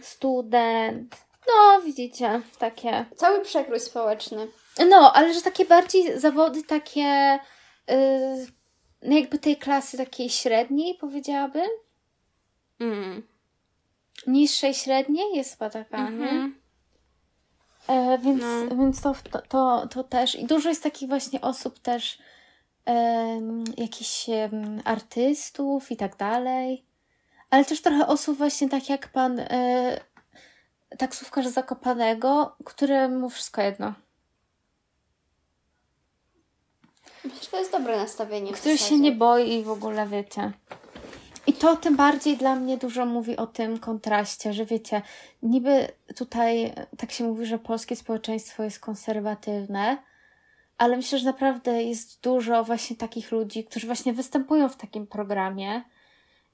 [0.00, 1.16] student.
[1.48, 3.04] No, widzicie, takie.
[3.16, 4.48] Cały przekrój społeczny.
[4.88, 7.38] No, ale że takie bardziej zawody takie
[7.88, 8.46] yy,
[9.14, 11.68] jakby tej klasy takiej średniej, powiedziałabym.
[12.80, 13.22] Mm.
[14.26, 16.50] Niższej średniej jest chyba taka, nie?
[17.88, 18.76] E, więc No.
[18.76, 19.14] więc to,
[19.48, 20.34] to, to, też.
[20.34, 22.18] I dużo jest takich właśnie osób też,
[22.84, 26.84] em, jakichś em, artystów i tak dalej.
[27.50, 30.00] Ale też trochę osób właśnie tak jak pan e,
[30.98, 33.92] taksówkarz Zakopanego, któremu wszystko jedno.
[37.24, 38.52] Myślę, że to jest dobre nastawienie.
[38.52, 40.52] Który się nie boi i w ogóle wiecie.
[41.46, 45.02] I to tym bardziej dla mnie dużo mówi o tym kontraście, że wiecie,
[45.42, 49.96] niby tutaj tak się mówi, że polskie społeczeństwo jest konserwatywne,
[50.78, 55.82] ale myślę, że naprawdę jest dużo właśnie takich ludzi, którzy właśnie występują w takim programie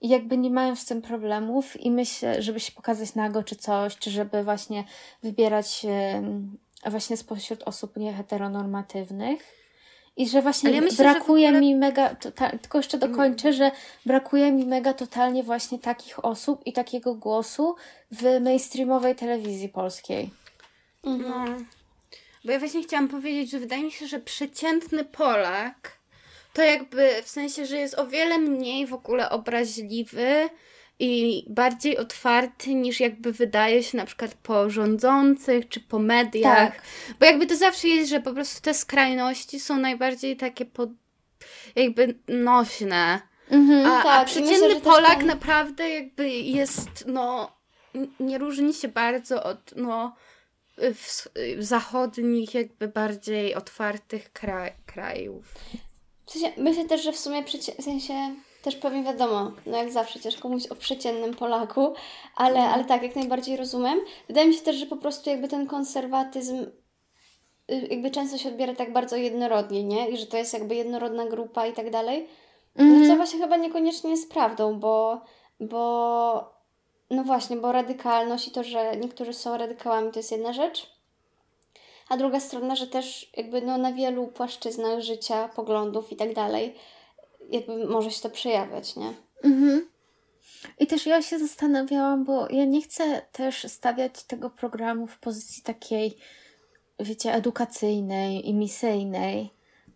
[0.01, 3.97] i jakby nie mają z tym problemów i myślę, żeby się pokazać nago czy coś,
[3.97, 4.85] czy żeby właśnie
[5.23, 5.87] wybierać
[6.91, 9.62] właśnie spośród osób nieheteronormatywnych.
[10.17, 13.71] I że właśnie ja myślę, że brakuje ogóle- mi mega, tota, tylko jeszcze dokończę, że
[14.07, 17.77] brakuje mi mega totalnie właśnie takich osób i takiego głosu
[18.11, 20.31] w mainstreamowej telewizji polskiej.
[21.05, 21.45] Mhm.
[21.59, 21.65] No.
[22.45, 25.93] Bo ja właśnie chciałam powiedzieć, że wydaje mi się, że przeciętny Polak
[26.53, 30.49] to jakby w sensie, że jest o wiele mniej w ogóle obraźliwy
[30.99, 36.73] i bardziej otwarty niż jakby wydaje się na przykład po rządzących czy po mediach.
[36.73, 36.83] Tak.
[37.21, 40.91] Bo jakby to zawsze jest, że po prostu te skrajności są najbardziej takie pod,
[41.77, 43.21] jakby nośne.
[43.51, 43.87] Mhm.
[43.87, 47.53] A, a tak, i przeciętny myślę, Polak ten- naprawdę jakby jest, no,
[48.21, 50.17] nie różni się bardzo od, no,
[50.79, 55.55] w, w zachodnich, jakby bardziej otwartych kraj, krajów.
[56.27, 57.45] W sensie, myślę też, że w sumie
[57.79, 61.95] w sensie też pewnie wiadomo, no jak zawsze ciężko mówić o przeciętnym Polaku,
[62.37, 64.01] ale, ale tak, jak najbardziej rozumiem.
[64.29, 66.67] Wydaje mi się też, że po prostu jakby ten konserwatyzm
[67.71, 70.09] y, jakby często się odbiera tak bardzo jednorodnie, nie?
[70.09, 72.29] I że to jest jakby jednorodna grupa i tak dalej.
[72.77, 75.21] No co właśnie chyba niekoniecznie jest prawdą, bo,
[75.61, 76.53] bo
[77.11, 80.93] no właśnie, bo radykalność i to, że niektórzy są radykałami, to jest jedna rzecz.
[82.09, 86.75] A druga strona, że też jakby no na wielu płaszczyznach życia, poglądów i tak dalej
[87.53, 89.13] jakby może się to przejawiać, nie?
[89.45, 89.89] Mhm.
[90.79, 95.63] I też ja się zastanawiałam, bo ja nie chcę też stawiać tego programu w pozycji
[95.63, 96.17] takiej,
[97.01, 99.51] wiecie, edukacyjnej i misyjnej,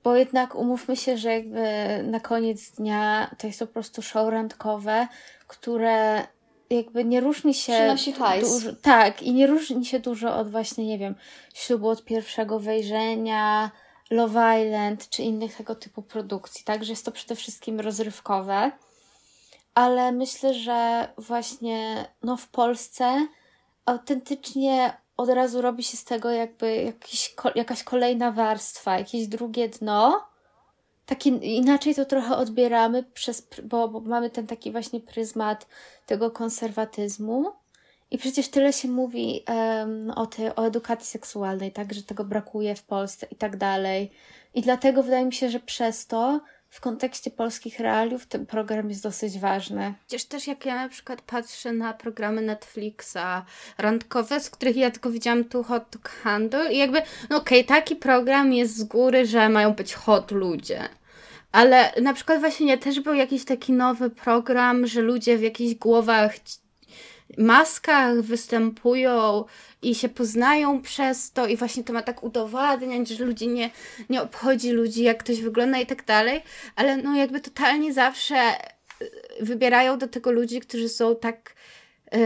[0.04, 1.62] bo jednak umówmy się, że jakby
[2.02, 5.08] na koniec dnia to jest po prostu show randkowe,
[5.46, 6.26] które
[6.70, 7.72] jakby nie różni się.
[7.72, 8.52] Przynosi hajs.
[8.52, 11.14] Dużo, tak, i nie różni się dużo od właśnie, nie wiem,
[11.54, 13.70] ślubu od pierwszego wejrzenia,
[14.10, 16.64] Love Island czy innych tego typu produkcji.
[16.64, 18.72] Także jest to przede wszystkim rozrywkowe.
[19.74, 23.26] Ale myślę, że właśnie no, w Polsce
[23.86, 30.26] autentycznie od razu robi się z tego jakby jakiś, jakaś kolejna warstwa, jakieś drugie dno.
[31.06, 35.66] Takie, inaczej to trochę odbieramy, przez, bo, bo mamy ten taki właśnie pryzmat
[36.06, 37.52] tego konserwatyzmu.
[38.16, 42.74] I przecież tyle się mówi um, o, tej, o edukacji seksualnej, tak, że tego brakuje
[42.74, 44.10] w Polsce i tak dalej.
[44.54, 49.02] I dlatego wydaje mi się, że przez to w kontekście polskich realiów ten program jest
[49.02, 49.94] dosyć ważny.
[50.06, 53.44] Przecież też jak ja na przykład patrzę na programy Netflixa
[53.78, 57.96] randkowe, z których ja tylko widziałam tu Hot Handle i jakby, no okej, okay, taki
[57.96, 60.88] program jest z góry, że mają być hot ludzie.
[61.52, 65.74] Ale na przykład właśnie nie, też był jakiś taki nowy program, że ludzie w jakichś
[65.74, 66.34] głowach
[67.38, 69.44] maskach występują
[69.82, 73.70] i się poznają przez to i właśnie to ma tak udowadniać, że ludzi nie,
[74.10, 76.42] nie obchodzi ludzi, jak ktoś wygląda i tak dalej,
[76.76, 78.36] ale no jakby totalnie zawsze
[79.02, 79.10] y,
[79.40, 81.54] wybierają do tego ludzi, którzy są tak
[82.12, 82.18] yy,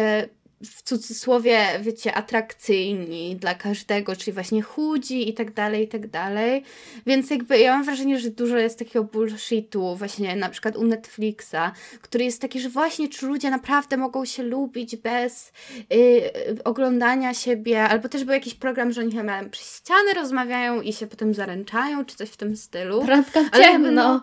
[0.65, 6.65] w cudzysłowie, wiecie, atrakcyjni dla każdego, czyli właśnie chudzi i tak dalej, i tak dalej.
[7.07, 11.73] Więc jakby ja mam wrażenie, że dużo jest takiego bullshitu właśnie na przykład u Netflixa,
[12.01, 15.53] który jest taki, że właśnie czy ludzie naprawdę mogą się lubić bez
[15.91, 20.93] yy, oglądania siebie, albo też był jakiś program, że oni chyba przez ściany rozmawiają i
[20.93, 23.07] się potem zaręczają, czy coś w tym stylu.
[23.07, 23.53] Randka w ciemno.
[23.53, 24.23] Ale jakby, no,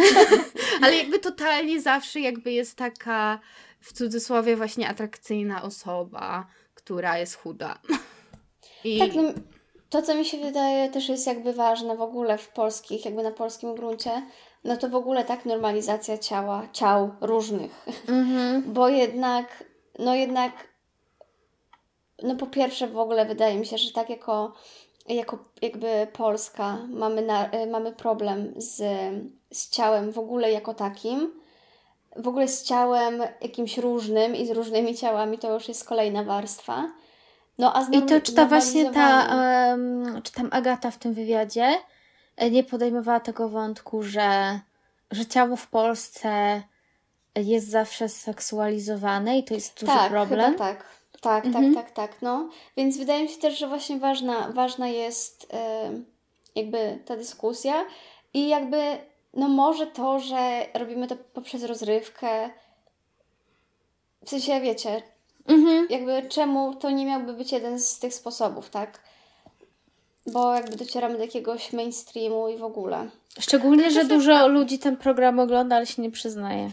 [0.82, 3.40] ale jakby totalnie zawsze jakby jest taka
[3.82, 7.78] w cudzysłowie właśnie atrakcyjna osoba, która jest chuda.
[8.84, 8.98] I...
[8.98, 9.22] Tak, no,
[9.90, 13.30] to co mi się wydaje też jest jakby ważne w ogóle w polskich, jakby na
[13.30, 14.22] polskim gruncie,
[14.64, 17.86] no to w ogóle tak normalizacja ciała, ciał różnych.
[18.08, 18.62] Mhm.
[18.74, 19.64] Bo jednak,
[19.98, 20.52] no jednak,
[22.22, 24.52] no po pierwsze w ogóle wydaje mi się, że tak jako,
[25.08, 28.82] jako jakby Polska mamy, na, mamy problem z,
[29.52, 31.41] z ciałem w ogóle jako takim,
[32.16, 36.88] w ogóle z ciałem jakimś różnym i z różnymi ciałami to już jest kolejna warstwa.
[37.58, 39.26] No, a I to czy ta właśnie ta,
[39.70, 41.74] um, czy tam Agata w tym wywiadzie
[42.36, 44.60] e, nie podejmowała tego wątku, że,
[45.10, 46.62] że ciało w Polsce
[47.36, 50.52] jest zawsze seksualizowane i to jest duży tak, problem.
[50.52, 50.84] Chyba tak.
[51.20, 51.74] Tak, mhm.
[51.74, 52.22] tak, tak, tak.
[52.22, 52.48] No.
[52.76, 56.02] Więc wydaje mi się też, że właśnie ważna, ważna jest yy,
[56.54, 57.84] jakby ta dyskusja
[58.34, 58.98] i jakby
[59.34, 62.50] no może to, że robimy to poprzez rozrywkę,
[64.24, 65.02] w sensie, wiecie,
[65.48, 65.86] mhm.
[65.90, 69.00] jakby czemu to nie miałby być jeden z tych sposobów, tak?
[70.26, 73.08] Bo jakby docieramy do jakiegoś mainstreamu i w ogóle.
[73.40, 76.70] Szczególnie, że dużo ludzi ten program ogląda, ale się nie przyznaje.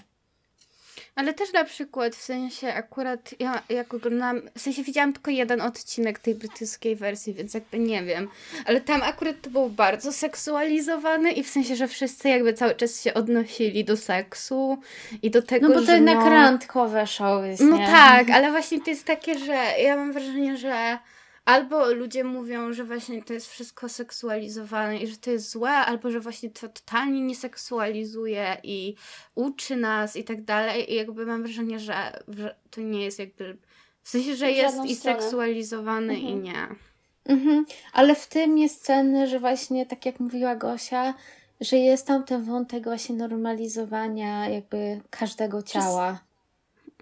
[1.20, 5.62] Ale też na przykład, w sensie akurat ja jak oglądałam, w sensie widziałam tylko jeden
[5.62, 8.28] odcinek tej brytyjskiej wersji, więc jakby nie wiem.
[8.66, 13.04] Ale tam akurat to był bardzo seksualizowany i w sensie, że wszyscy jakby cały czas
[13.04, 14.78] się odnosili do seksu
[15.22, 16.30] i do tego, No bo to że jednak no...
[16.30, 17.88] randkowe show jest, No nie?
[17.88, 19.54] tak, ale właśnie to jest takie, że
[19.84, 20.98] ja mam wrażenie, że
[21.50, 26.12] albo ludzie mówią, że właśnie to jest wszystko seksualizowane i że to jest złe, albo
[26.12, 28.96] że właśnie to totalnie nie seksualizuje i
[29.36, 30.94] uczy nas i tak dalej.
[30.94, 32.24] I jakby mam wrażenie, że,
[32.72, 33.58] to nie jest jakby.
[34.04, 36.34] W sensie, że jest i seksualizowany mhm.
[36.34, 36.68] i nie.
[37.26, 37.66] Mhm.
[37.94, 41.14] Ale w tym jest cenne, że właśnie tak jak mówiła Gosia,
[41.62, 46.20] że jest tam ten wątek właśnie normalizowania jakby każdego ciała.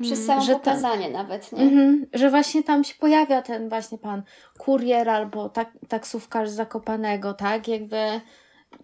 [0.01, 1.61] Przez samo że pokazanie nawet, nie?
[1.61, 4.23] Mm, że właśnie tam się pojawia ten właśnie pan
[4.57, 7.67] kurier albo tak, taksówkarz Zakopanego, tak?
[7.67, 8.21] Jakby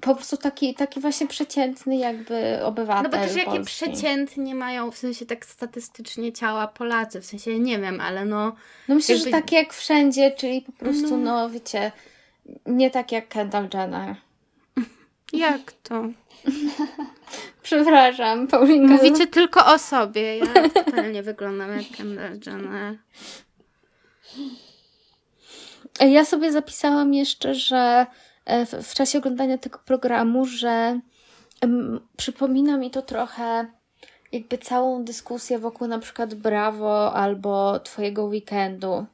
[0.01, 3.65] po prostu taki, taki właśnie przeciętny jakby obywatel No bo też jakie polski.
[3.65, 8.55] przeciętnie mają w sensie tak statystycznie ciała Polacy, w sensie nie wiem, ale no...
[8.87, 9.29] No myślę, jakby...
[9.29, 11.91] że takie jak wszędzie, czyli po prostu no, no wiecie,
[12.65, 14.15] nie tak jak Kendall Jenner.
[15.33, 16.03] Jak to?
[17.63, 18.87] Przepraszam, Paulina.
[18.87, 20.37] Mówicie tylko o sobie.
[20.37, 22.97] Ja totalnie wyglądam jak Kendall Jenner.
[25.99, 28.05] Ja sobie zapisałam jeszcze, że
[28.45, 30.99] e, w, czasie oglądania tego programu, że
[32.17, 33.65] przypomina mi to trochę
[34.31, 39.05] jakby całą dyskusję wokół na przykład Brawo albo Twojego weekendu.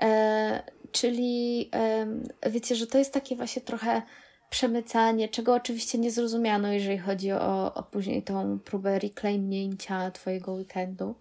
[0.00, 0.62] E,
[0.92, 4.02] czyli e, wiecie, że to jest takie właśnie trochę
[4.50, 11.14] przemycanie, czego oczywiście nie zrozumiano, jeżeli chodzi o, o później tą próbę reclaimnięcia Twojego weekendu,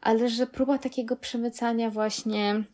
[0.00, 2.64] ale że próba takiego przemycania właśnie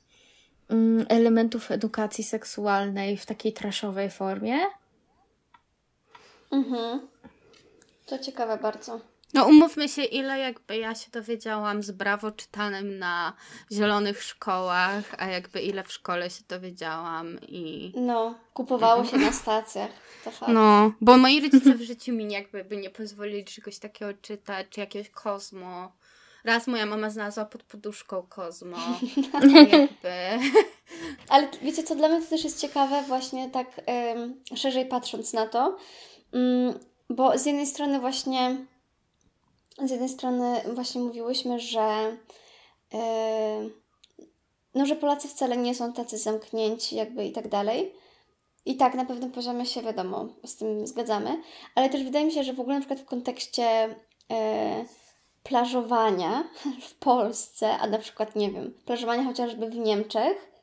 [0.68, 4.58] mm, elementów edukacji seksualnej w takiej traszowej formie.
[6.50, 7.08] Mhm.
[8.06, 9.13] To ciekawe bardzo.
[9.34, 13.32] No umówmy się, ile jakby ja się dowiedziałam z brawo czytanym na
[13.72, 17.92] zielonych szkołach, a jakby ile w szkole się dowiedziałam i...
[17.96, 19.90] No, kupowało się na stacjach.
[20.24, 20.52] To fakt.
[20.52, 24.80] No, bo moi rodzice w życiu mi jakby by nie pozwolili czegoś takiego czytać, czy
[24.80, 25.92] jakiegoś Kozmo.
[26.44, 28.76] Raz moja mama znalazła pod poduszką Kozmo.
[29.72, 30.48] jakby...
[31.28, 35.46] Ale wiecie co, dla mnie to też jest ciekawe właśnie tak em, szerzej patrząc na
[35.46, 35.76] to,
[36.32, 36.78] mm,
[37.10, 38.66] bo z jednej strony właśnie
[39.82, 42.16] z jednej strony właśnie mówiłyśmy, że
[42.94, 43.68] e,
[44.74, 47.94] no, że Polacy wcale nie są tacy zamknięci jakby i tak dalej.
[48.66, 51.42] I tak, na pewnym poziomie się wiadomo, z tym zgadzamy,
[51.74, 53.96] ale też wydaje mi się, że w ogóle na przykład w kontekście
[54.30, 54.84] e,
[55.42, 56.44] plażowania
[56.88, 60.53] w Polsce, a na przykład, nie wiem, plażowania chociażby w Niemczech,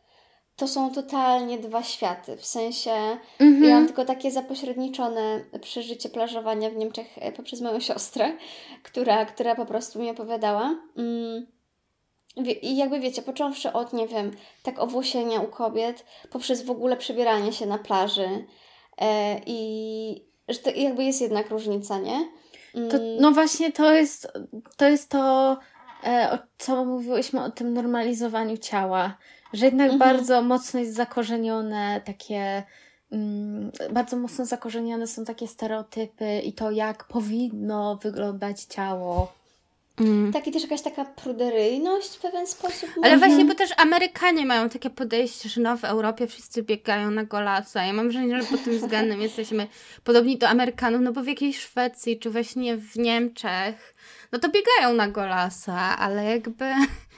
[0.61, 2.37] to są totalnie dwa światy.
[2.37, 2.91] W sensie,
[3.39, 3.63] Mhm.
[3.63, 8.37] ja mam tylko takie zapośredniczone przeżycie plażowania w Niemczech e, poprzez moją siostrę,
[8.83, 10.75] która, która po prostu mi opowiadała.
[10.97, 11.47] Mm.
[12.61, 14.31] I jakby wiecie, począwszy od, nie wiem,
[14.63, 18.45] tak owłosienia u kobiet, poprzez w ogóle przebieranie się na plaży
[19.01, 22.29] e, i że to jakby jest jednak różnica, nie?
[22.75, 24.27] Mm, To, no właśnie to jest
[24.77, 25.57] to, jest to
[26.03, 29.17] e, o co mówiłyśmy o tym normalizowaniu ciała,
[29.53, 29.99] że jednak Mhm.
[29.99, 32.63] bardzo mocno jest zakorzenione takie
[33.11, 39.41] mm, bardzo mocno zakorzenione są takie stereotypy i to jak powinno wyglądać ciało.
[39.99, 40.33] Mm.
[40.33, 42.89] Tak, i też jakaś taka pruderyjność w pewien sposób.
[43.03, 43.27] Ale może?
[43.27, 47.85] właśnie, bo też Amerykanie mają takie podejście, że no w Europie wszyscy biegają na golasa.
[47.85, 49.67] Ja mam wrażenie, że pod tym względem jesteśmy
[50.03, 53.95] podobni do Amerykanów, no bo w jakiejś Szwecji, czy właśnie w Niemczech,
[54.31, 56.65] no to biegają na golasa, ale jakby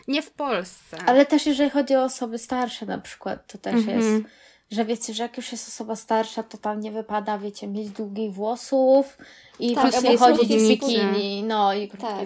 [0.07, 0.97] nie w Polsce.
[1.05, 3.99] Ale też jeżeli chodzi o osoby starsze na przykład, to też Mhm.
[3.99, 4.25] jest,
[4.71, 8.33] że wiecie, że jak już jest osoba starsza, to tam nie wypada, wiecie, mieć długich
[8.33, 9.17] włosów
[9.59, 12.19] i Tak, albo chodzić w bikini, no i krótkie Tak.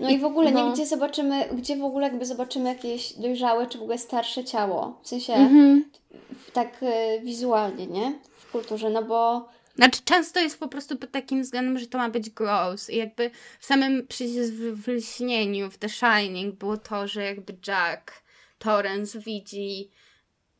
[0.00, 0.66] No i w ogóle no.
[0.66, 4.98] nie, gdzie zobaczymy, gdzie w ogóle jakby zobaczymy jakieś dojrzałe, czy w ogóle starsze ciało.
[5.02, 5.90] W sensie Mhm.
[6.52, 8.12] tak e, wizualnie, nie?
[8.38, 9.48] W kulturze, no bo
[9.78, 13.30] Znaczy często jest po prostu pod takim względem, że to ma być gross i jakby
[13.60, 18.22] w samym przecież w, w lśnieniu, w The Shining było to, że jakby Jack
[18.58, 19.90] Torrance widzi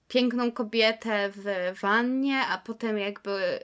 [0.09, 1.45] piękną kobietę w
[1.81, 3.59] wannie, a potem jakby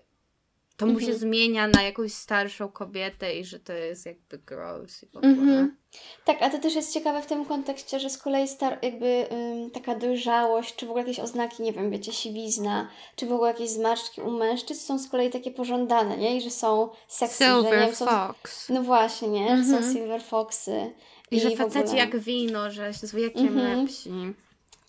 [0.77, 1.19] to mu się Mhm.
[1.19, 5.33] zmienia na jakąś starszą kobietę i że to jest jakby gross i w ogóle.
[5.33, 5.77] Mhm.
[6.25, 9.71] Tak, a to też jest ciekawe w tym kontekście, że z kolei star, jakby ym,
[9.71, 13.69] taka dojrzałość, czy w ogóle jakieś oznaki, nie wiem, wiecie, siwizna, czy w ogóle jakieś
[13.71, 16.37] zmarszczki u mężczyzn są z kolei takie pożądane, nie?
[16.37, 18.69] I że są sexy, że nie Silver wiem, są, Fox.
[18.69, 19.47] No właśnie, nie?
[19.49, 19.85] Że Mhm.
[19.85, 20.93] są silver foxy.
[21.31, 23.81] I, że w faceci ogóle- jak wino, że z wiekiem Mhm.
[23.81, 24.11] lepsi.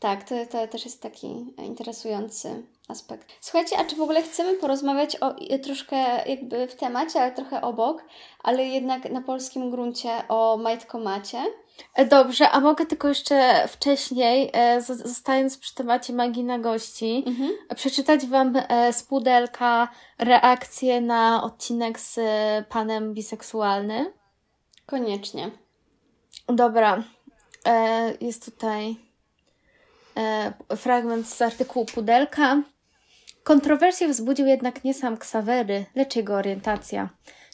[0.06, 1.28] Tak, to, to też jest taki
[1.58, 3.28] interesujący aspekt.
[3.41, 5.95] Słuchajcie, a czy w ogóle chcemy porozmawiać o i- troszkę
[6.30, 8.03] jakby w temacie, ale trochę obok,
[8.43, 11.43] ale jednak na polskim gruncie o majtkomacie?
[11.95, 17.51] E, Dobrze, a mogę tylko jeszcze wcześniej, e, zostając przy temacie magii na gości, Mhm.
[17.76, 19.88] przeczytać Wam e, z pudelka
[20.20, 24.06] reakcję na odcinek z e, panem biseksualnym.
[24.86, 25.51] Koniecznie.
[26.47, 27.03] Dobra,
[27.66, 29.05] e, jest tutaj e,
[30.78, 32.61] fragment z artykułu Pudelka.
[33.43, 37.09] Kontrowersję wzbudził jednak nie sam Ksawery, lecz jego orientacja.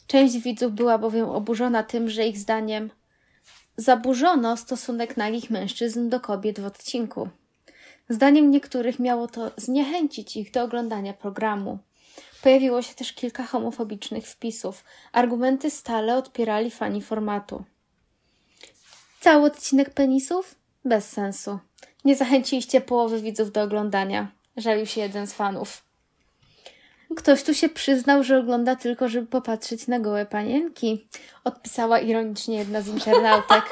[0.06, 2.90] Część widzów była bowiem oburzona tym, że ich zdaniem
[3.76, 7.28] zaburzono stosunek nagich mężczyzn do kobiet w odcinku.
[8.08, 11.78] Zdaniem niektórych miało to zniechęcić ich do oglądania programu.
[12.42, 14.84] Pojawiło się też kilka homofobicznych wpisów.
[15.12, 17.64] Argumenty stale odpierali fani formatu.
[19.20, 20.54] Cały odcinek penisów?
[20.84, 21.58] Bez sensu.
[22.04, 24.28] Nie zachęciliście połowy widzów do oglądania.
[24.56, 25.82] Żalił się jeden z fanów.
[27.16, 31.06] Ktoś tu się przyznał, że ogląda tylko, żeby popatrzeć na gołe panienki.
[31.44, 33.64] Odpisała ironicznie jedna z internautek.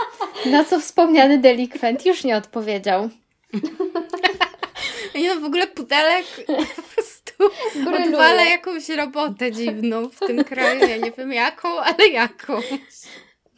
[0.47, 3.09] Na co wspomniany delikwent już nie odpowiedział.
[5.15, 6.55] Nie no, w ogóle pudelek po
[6.95, 7.33] prostu
[7.75, 8.05] Bryluje.
[8.05, 10.81] odwala jakąś robotę dziwną w tym kraju.
[10.81, 12.65] Ja nie wiem jaką, ale jakąś.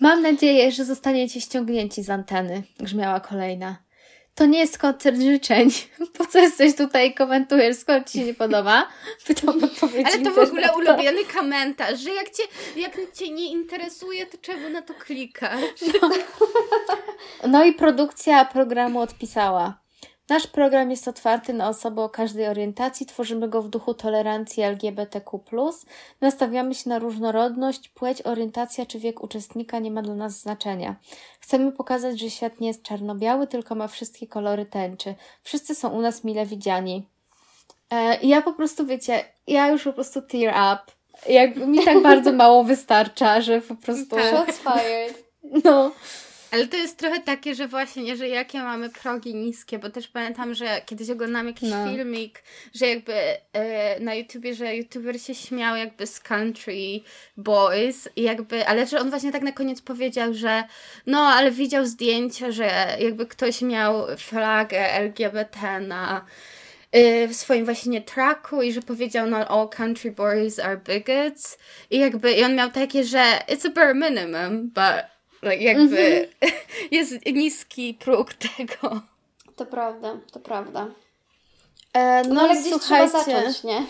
[0.01, 3.77] Mam nadzieję, że zostaniecie ściągnięci z anteny, grzmiała kolejna.
[4.35, 5.71] To nie jest koncert życzeń.
[6.19, 8.89] Po co jesteś tutaj i komentujesz, skąd ci się nie podoba?
[9.27, 10.93] Pytam odpowiedzi Ale to w ogóle internauta.
[10.93, 12.43] ulubiony komentarz, że jak cię,
[12.77, 15.61] jak cię nie interesuje, to czemu na to klikasz?
[17.49, 19.82] No i produkcja programu odpisała.
[20.33, 23.07] Nasz program jest otwarty na osoby o każdej orientacji.
[23.07, 25.41] Tworzymy go w duchu tolerancji LGBTQ.
[26.21, 30.97] Nastawiamy się na różnorodność, płeć, orientacja czy wiek uczestnika nie ma dla nas znaczenia.
[31.41, 35.15] Chcemy pokazać, że świat nie jest czarno-biały, tylko ma wszystkie kolory tęczy.
[35.43, 37.07] Wszyscy są u nas mile widziani.
[37.91, 40.93] E, ja po prostu, wiecie, ja już po prostu tear up.
[41.33, 44.17] Jakby mi tak bardzo mało wystarcza, że po prostu.
[44.19, 45.25] Shots fired.
[45.65, 45.91] No.
[46.53, 50.55] Ale to jest trochę takie, że właśnie, że jakie mamy progi niskie, bo też pamiętam,
[50.55, 51.89] że kiedyś oglądałam jakiś No.
[51.89, 52.43] filmik,
[52.75, 53.15] że jakby
[53.53, 57.01] e, na YouTubie, że YouTuber się śmiał jakby z Country
[57.37, 60.65] Boys i jakby, ale że on właśnie tak na koniec powiedział, że
[61.07, 66.25] no, ale widział zdjęcia, że jakby ktoś miał flagę LGBT na
[66.97, 71.59] y, w swoim właśnie tracku i że powiedział no all country boys are bigots
[71.91, 75.12] i jakby i on miał takie, że it's a bare minimum, but
[75.43, 76.29] like, jakby
[76.91, 79.01] jest niski próg tego.
[79.57, 80.87] To prawda, to prawda.
[81.93, 83.09] E, No, no, ale i gdzieś słuchajcie.
[83.13, 83.83] trzeba zacząć, nie?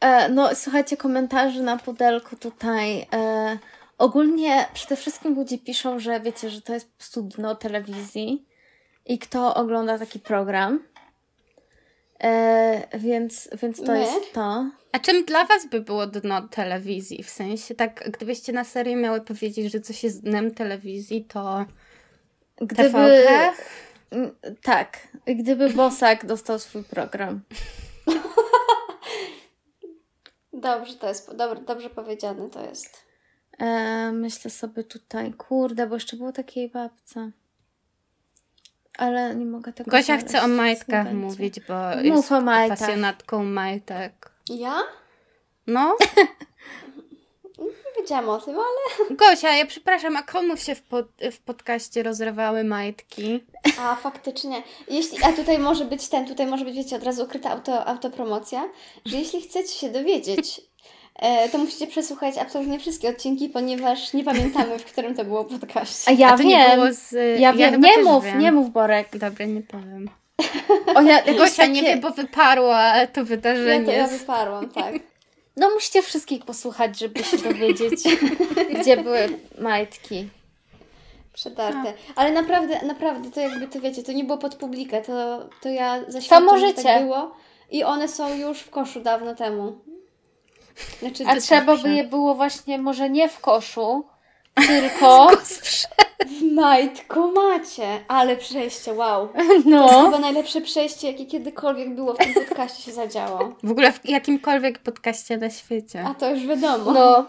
[0.00, 3.06] E, no, słuchajcie, komentarzy na pudelku tutaj.
[3.12, 3.58] E,
[3.98, 8.46] ogólnie przede wszystkim ludzie piszą, że wiecie, że to jest po prostu dno telewizji
[9.06, 10.80] i kto ogląda taki program.
[12.22, 14.00] E, więc, więc to My?
[14.00, 14.70] jest to.
[14.92, 17.22] A czym dla was by było dno telewizji?
[17.22, 21.64] W sensie tak, gdybyście na serio miały powiedzieć, że coś jest dnem telewizji, to
[22.56, 22.82] Gdyby.
[22.90, 23.52] TVP?
[24.10, 27.40] Mm, Tak, gdyby Bosak dostał swój program.
[30.52, 33.06] Dobrze, to jest, dobrze, dobrze powiedziane to jest.
[33.58, 37.30] E, myślę sobie tutaj, kurde, bo jeszcze było takiej babce.
[39.02, 42.78] Ale nie mogę tego Gosia znaleźć, chce o majtkach mówić, bo Mów jest o majtach.
[42.78, 44.30] pasjonatką majtek.
[44.48, 44.82] Ja?
[45.66, 45.96] No,
[47.58, 49.16] Nie wiedziałam o tym, ale...
[49.16, 53.44] Gosia, ja przepraszam, a komu się w, pod, w podcaście rozrywały majtki?
[53.78, 54.62] A, faktycznie.
[54.88, 58.68] Jeśli, a tutaj może być ten, tutaj może być, wiecie, od razu ukryta auto, autopromocja,
[59.06, 60.60] że jeśli chcecie się dowiedzieć,
[61.52, 66.10] to musicie przesłuchać absolutnie wszystkie odcinki, ponieważ nie pamiętamy, w którym to było podcaście.
[66.10, 66.74] A ja a to nie wiem.
[66.80, 67.40] było z...
[67.40, 68.38] Ja wiem, nie mów, wiem.
[68.38, 69.16] nie mów Borek.
[69.18, 70.10] Dobra, nie powiem.
[70.94, 73.84] O, ja, Gosia nie takie- wie, bo wyparła to Ja wydarzenie.
[73.86, 74.94] to ja wyparłam, tak.
[75.56, 78.00] No musicie wszystkich posłuchać, żeby się dowiedzieć,
[78.80, 80.28] gdzie były majtki.
[81.32, 81.92] Przetarte.
[82.16, 86.00] Ale naprawdę, naprawdę, to jakby to wiecie, to nie było pod publikę, to, to ja
[86.08, 86.82] zaświadczam, że możecie.
[86.82, 87.34] tak było.
[87.70, 89.78] I one są już w koszu dawno temu.
[91.00, 94.04] Znaczy, A trzeba by je było właśnie może nie w koszu,
[94.68, 95.28] tylko...
[96.26, 98.00] w majtkomacie.
[98.08, 99.28] Ale przejście, wow.
[99.28, 100.04] To jest No.
[100.04, 103.54] chyba najlepsze przejście, jakie kiedykolwiek było w tym podcaście się zadziało.
[103.62, 106.04] W ogóle w jakimkolwiek podcaście na świecie.
[106.08, 106.92] A to już wiadomo.
[106.92, 107.26] No.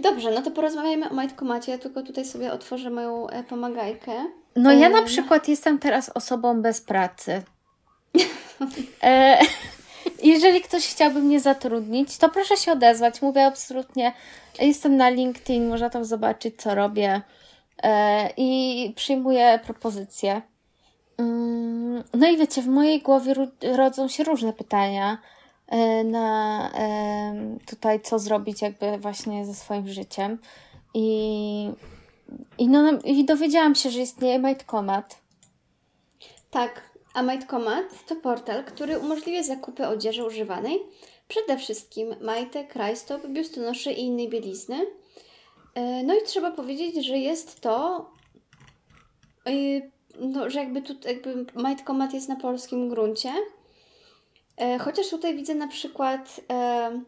[0.00, 1.72] Dobrze, no to porozmawiajmy o majtkomacie.
[1.72, 4.12] Ja tylko tutaj sobie otworzę moją e, pomagajkę.
[4.56, 7.42] No ja na przykład jestem teraz osobą bez pracy.
[9.02, 9.38] E,
[10.22, 13.22] jeżeli ktoś chciałby mnie zatrudnić, to proszę się odezwać.
[13.22, 14.12] Mówię absolutnie.
[14.60, 17.22] Jestem na LinkedIn, można tam zobaczyć, co robię.
[17.82, 20.42] E, I przyjmuję propozycje.
[21.18, 23.34] Mm, No i wiecie, w mojej głowie
[23.76, 25.18] rodzą się różne pytania
[25.66, 30.38] e, na em, tutaj, co zrobić jakby właśnie ze swoim życiem.
[30.94, 31.70] I,
[32.58, 35.18] i, no, i dowiedziałam się, że istnieje Majtkomat.
[36.50, 36.87] Tak,
[37.18, 40.80] a Majtkomat to portal, który umożliwia zakupy odzieży używanej,
[41.28, 44.86] przede wszystkim majtek, rajstop, biustonoszy i innej bielizny.
[45.74, 48.06] E, No i trzeba powiedzieć, że jest to,
[49.46, 49.50] e,
[50.20, 53.32] no, że jakby tu jakby Majtkomat jest na polskim gruncie.
[54.56, 57.00] E, Chociaż tutaj widzę na przykład e,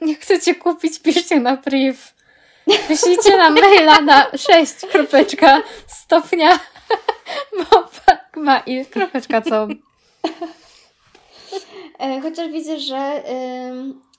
[0.00, 1.98] Jak chcecie kupić, piszcie na priv.
[2.88, 6.58] Wyślijcie nam maila na 6 kropeczka stopnia
[8.36, 9.68] mail kropeczka co.
[11.98, 13.22] E, Chociaż widzę, że,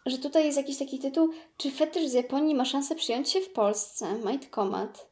[0.06, 3.50] że tutaj jest jakiś taki tytuł, czy fetysz z Japonii ma szansę przyjąć się w
[3.50, 4.06] Polsce?
[4.26, 5.08] Might Comat.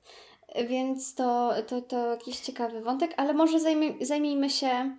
[0.68, 4.98] Więc to, to, to jakiś ciekawy wątek, ale może zajmij, zajmijmy się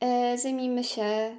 [0.00, 1.36] e, zajmijmy się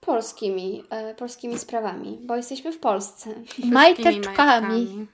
[0.00, 3.34] polskimi, e, polskimi sprawami, bo jesteśmy w Polsce.
[3.64, 5.06] Majteczkami.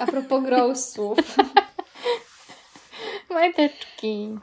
[0.00, 1.18] A propos growsów.
[3.34, 4.38] Majteczki.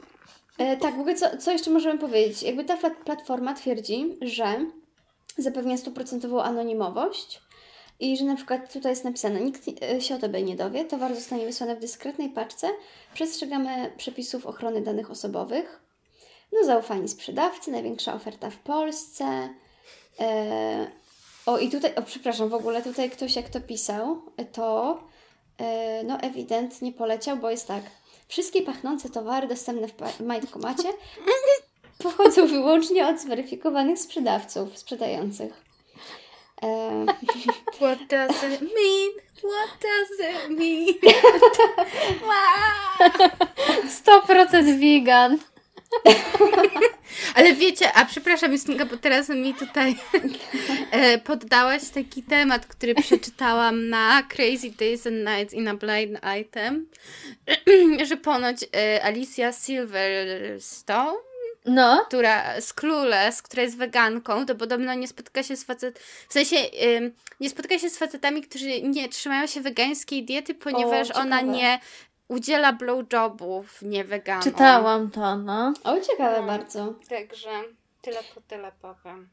[0.57, 2.43] E, tak, w ogóle co, co jeszcze możemy powiedzieć?
[2.43, 4.65] Jakby ta plat- platforma twierdzi, że
[5.37, 7.41] zapewnia stuprocentową anonimowość
[7.99, 11.15] i że na przykład tutaj jest napisane, nikt e, się o tobie nie dowie, towar
[11.15, 12.69] zostanie wysłany w dyskretnej paczce,
[13.13, 15.81] przestrzegamy przepisów ochrony danych osobowych,
[16.53, 19.49] no zaufani sprzedawcy, największa oferta w Polsce.
[20.19, 20.91] E,
[21.45, 24.21] o i tutaj, o przepraszam, w ogóle tutaj ktoś jak to pisał,
[24.51, 24.99] to
[25.57, 27.83] e, no ewidentnie poleciał, bo jest tak.
[28.31, 30.93] Wszystkie pachnące towary dostępne w Majtkomacie
[32.03, 35.53] pochodzą wyłącznie od zweryfikowanych sprzedawców, sprzedających.
[36.63, 37.05] E,
[37.75, 39.11] What does it mean?
[39.37, 40.87] What does it mean?
[44.27, 45.37] 100% vegan.
[47.35, 49.95] Ale wiecie, a przepraszam, Justynka, bo teraz mi tutaj
[50.91, 56.87] e, poddałaś taki temat, który przeczytałam na Crazy Days and Nights in a Blind Item,
[58.09, 61.17] że ponoć e, Alicia Silverstone,
[61.65, 62.05] No.
[62.07, 65.99] która z Clueless, która jest weganką, to podobno nie spotyka się z facet...
[66.29, 66.55] W sensie
[67.39, 71.57] nie spotyka się z facetami, którzy nie trzymają się wegańskiej diety, ponieważ ona ciekawe.
[71.57, 71.79] nie
[72.31, 74.43] udziela blowjobów nieweganom.
[74.43, 75.73] Czytałam to, no.
[75.83, 76.47] o, ciekawe No.
[76.47, 76.93] bardzo.
[77.09, 77.49] Także
[78.01, 79.29] tyle po tyle powiem.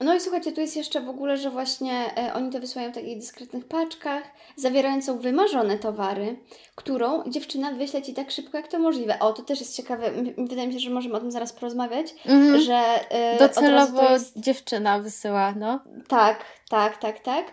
[0.00, 2.94] No i słuchajcie, tu jest jeszcze w ogóle, że właśnie e, oni to wysyłają w
[2.94, 4.22] takich dyskretnych paczkach,
[4.56, 6.36] zawierającą wymarzone towary,
[6.74, 9.18] którą dziewczyna wyśle Ci tak szybko, jak to możliwe.
[9.18, 12.14] O, to też jest ciekawe, m- wydaje mi się, że możemy o tym zaraz porozmawiać,
[12.26, 12.60] Mhm.
[12.60, 15.80] że e, Docelowo to jest, dziewczyna wysyła, no.
[16.08, 17.44] Tak, tak, tak, tak.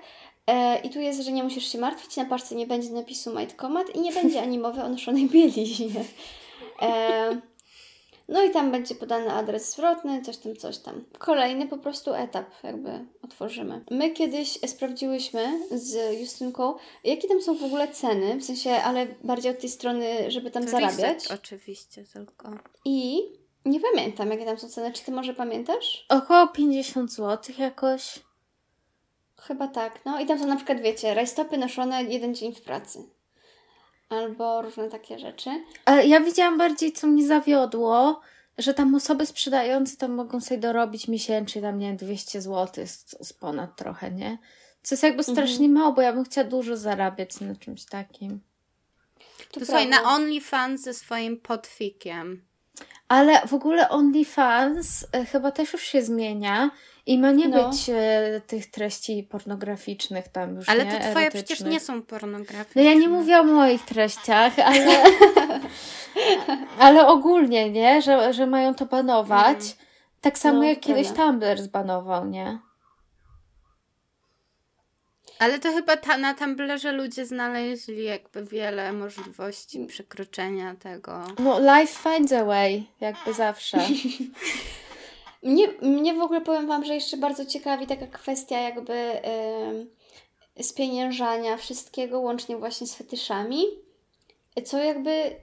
[0.47, 3.95] E, I tu jest, że nie musisz się martwić, na paczce nie będzie napisu Majtkomat
[3.95, 6.03] i nie będzie ani mowy o noszonej bieliźnie.
[6.81, 7.41] E,
[8.27, 11.03] no i tam będzie podany adres zwrotny, coś tam, coś tam.
[11.17, 13.81] Kolejny po prostu etap jakby otworzymy.
[13.91, 19.51] My kiedyś sprawdziłyśmy z Justynką, jakie tam są w ogóle ceny, w sensie, ale bardziej
[19.51, 21.27] od tej strony, żeby tam zarabiać.
[21.31, 22.51] oczywiście tylko.
[22.85, 23.23] I
[23.65, 24.91] nie pamiętam, jakie tam są ceny.
[24.93, 26.05] Czy Ty może pamiętasz?
[26.09, 28.19] Około 50 zł jakoś.
[29.47, 33.09] Chyba tak, no i tam są na przykład, wiecie, rajstopy noszone jeden dzień w pracy.
[34.09, 35.49] Albo różne takie rzeczy.
[35.85, 38.21] Ale ja widziałam bardziej, co mnie zawiodło,
[38.57, 43.27] że tam osoby sprzedające tam mogą sobie dorobić miesięcznie tam, nie wiem, 200 zł z,
[43.27, 44.37] z ponad trochę, nie?
[44.83, 48.39] Co jest jakby strasznie mało, bo ja bym chciała dużo zarabiać na czymś takim.
[49.51, 52.41] To, To słuchaj, na OnlyFans ze swoim podfikiem.
[53.07, 56.69] Ale w ogóle OnlyFans e, chyba też już się zmienia
[57.07, 57.69] i ma nie No.
[57.69, 60.91] być e, tych treści pornograficznych tam już, Ale nie?
[60.91, 62.83] to twoje przecież nie są pornograficzne.
[62.83, 65.03] No ja nie mówię o moich treściach, ale,
[66.79, 68.01] ale ogólnie, nie?
[68.01, 69.77] Że, że mają to banować.
[70.21, 71.23] Tak samo No, jak to kiedyś prawda.
[71.25, 72.59] Tumblr zbanował, nie?
[75.39, 81.23] Ale to chyba ta, na Tumblrze ludzie znaleźli jakby wiele możliwości przekroczenia tego.
[81.39, 83.77] No, life finds a way, jakby zawsze.
[85.47, 89.89] Mnie, mnie w ogóle powiem Wam, że jeszcze bardzo ciekawi taka kwestia jakby em,
[90.61, 93.63] spieniężania wszystkiego, łącznie właśnie z fetyszami.
[94.65, 95.35] Co jakby...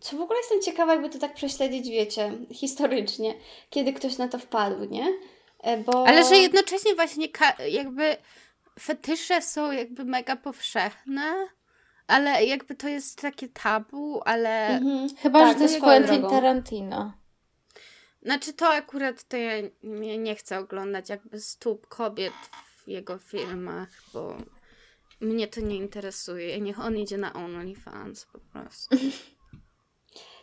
[0.00, 3.34] Co w ogóle jestem ciekawa, jakby to tak prześledzić, wiecie, historycznie,
[3.70, 5.06] kiedy ktoś na to wpadł, nie?
[5.62, 6.06] E, Bo...
[6.08, 7.28] Ale że jednocześnie właśnie
[7.68, 8.16] jakby
[8.80, 11.34] fetysze są jakby mega powszechne,
[12.06, 15.08] ale jakby to jest takie tabu, ale Mhm.
[15.16, 16.30] Chyba, Tak, że to jest Quentin drogą.
[16.30, 17.12] Tarantino.
[18.26, 19.52] Znaczy to akurat to ja
[19.82, 22.32] nie, nie chcę oglądać jakby stóp kobiet
[22.84, 24.36] w jego filmach, bo
[25.20, 26.60] mnie to nie interesuje.
[26.60, 28.96] Niech on idzie na OnlyFans po prostu.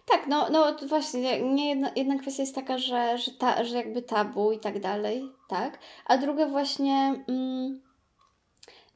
[0.06, 4.02] Tak, no, no właśnie, nie jedna, jedna kwestia jest taka, że, że, ta, że jakby
[4.02, 7.82] tabu i tak dalej, tak, a druga właśnie, mm,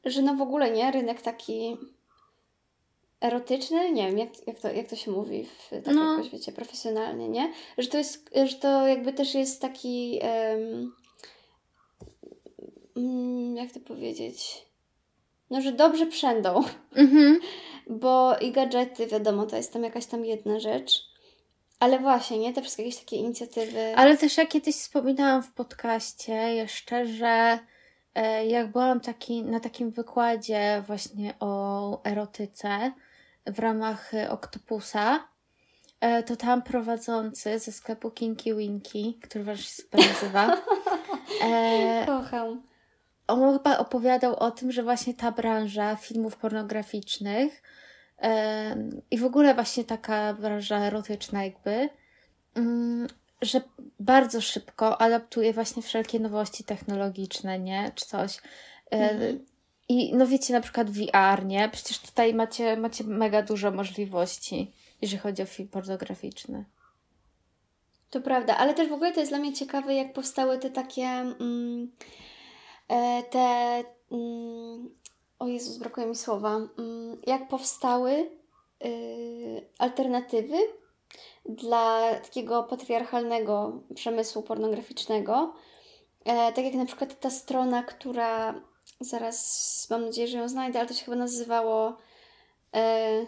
[0.04, 1.76] że no w ogóle nie, rynek taki
[3.20, 6.12] erotyczny, nie wiem, jak, jak, to, jak to się mówi, w, tak No.
[6.12, 10.20] jakoś, wiecie, profesjonalnie, nie, że to jest, że to jakby też jest taki,
[12.96, 14.66] mm, jak to powiedzieć,
[15.50, 16.64] no, że dobrze przędą,
[16.96, 17.40] Mhm.
[18.02, 21.08] bo i gadżety, wiadomo, to jest tam jakaś tam jedna rzecz.
[21.80, 22.52] Ale właśnie, nie?
[22.52, 23.96] Te wszystkie jakieś takie inicjatywy.
[23.96, 27.58] Ale też ja kiedyś wspominałam w podcaście jeszcze, że
[28.14, 32.92] e, jak byłam taki, na takim wykładzie właśnie o erotyce
[33.52, 35.28] w ramach e, Octopusa,
[36.00, 40.56] e, to tam prowadzący ze sklepu Kinky Winky, który właśnie się super nazywa,
[41.44, 42.62] e, Kocham.
[43.26, 47.62] on chyba opowiadał o tym, że właśnie ta branża filmów pornograficznych
[48.18, 51.88] em, i w ogóle właśnie taka branża erotyczna jakby,
[52.54, 53.06] mm,
[53.42, 53.60] że
[54.00, 57.92] bardzo szybko adaptuje właśnie wszelkie nowości technologiczne, nie?
[57.94, 58.36] Czy coś.
[58.90, 59.44] E, Mhm.
[59.88, 61.68] I no wiecie, na przykład VR, nie?
[61.68, 64.72] Przecież tutaj macie, macie mega dużo możliwości,
[65.02, 66.64] jeżeli chodzi o film pornograficzny.
[68.10, 71.06] To prawda, ale też w ogóle to jest dla mnie ciekawe, jak powstały te takie.
[71.06, 71.92] Mm,
[72.88, 73.84] e, te.
[74.12, 74.94] Mm,
[75.38, 76.56] o Jezus, brakuje mi słowa.
[76.56, 78.30] Mm, jak powstały
[78.84, 80.56] y, alternatywy
[81.44, 85.54] dla takiego patriarchalnego przemysłu pornograficznego.
[86.24, 88.54] E, tak jak na przykład ta strona, która
[89.00, 91.96] zaraz mam nadzieję, że ją znajdę, ale to się chyba nazywało.
[92.74, 93.24] E,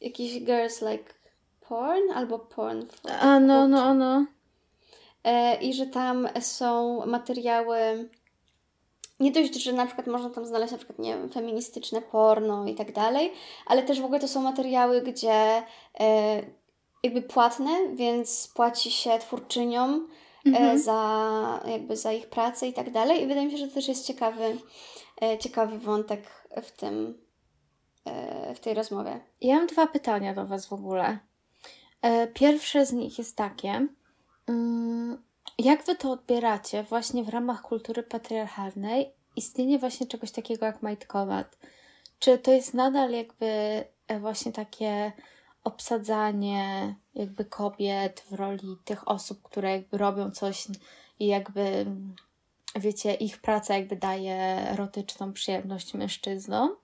[0.00, 1.14] jakiś girls like
[1.60, 4.26] porn albo porn for A no, no, no.
[5.24, 8.08] E, I że tam są materiały.
[9.20, 12.74] Nie dość, że na przykład można tam znaleźć na przykład, nie wiem, feministyczne porno i
[12.74, 13.32] tak dalej,
[13.66, 15.62] ale też w ogóle to są materiały, gdzie
[16.00, 16.42] e,
[17.02, 20.08] jakby płatne, więc płaci się twórczyniom
[20.54, 20.78] Mhm.
[20.78, 23.22] za, jakby za ich pracę i tak dalej.
[23.22, 24.56] I wydaje mi się, że to też jest ciekawy,
[25.22, 26.22] e, ciekawy wątek
[26.62, 27.18] w tym,
[28.04, 29.20] e, w tej rozmowie.
[29.40, 31.18] Ja mam dwa pytania do Was w ogóle.
[32.02, 33.86] E, Pierwsze z nich jest takie.
[34.48, 35.22] mm,
[35.58, 39.12] Jak Wy to odbieracie właśnie w ramach kultury patriarchalnej?
[39.36, 41.58] Istnienie właśnie czegoś takiego jak majtkomat.
[42.18, 43.46] Czy to jest nadal jakby
[44.08, 45.12] e, właśnie takie
[45.64, 50.66] obsadzanie jakby kobiet w roli tych osób, które jakby robią coś
[51.20, 51.86] i jakby
[52.76, 54.36] wiecie, ich praca jakby daje
[54.70, 56.76] erotyczną przyjemność mężczyznom?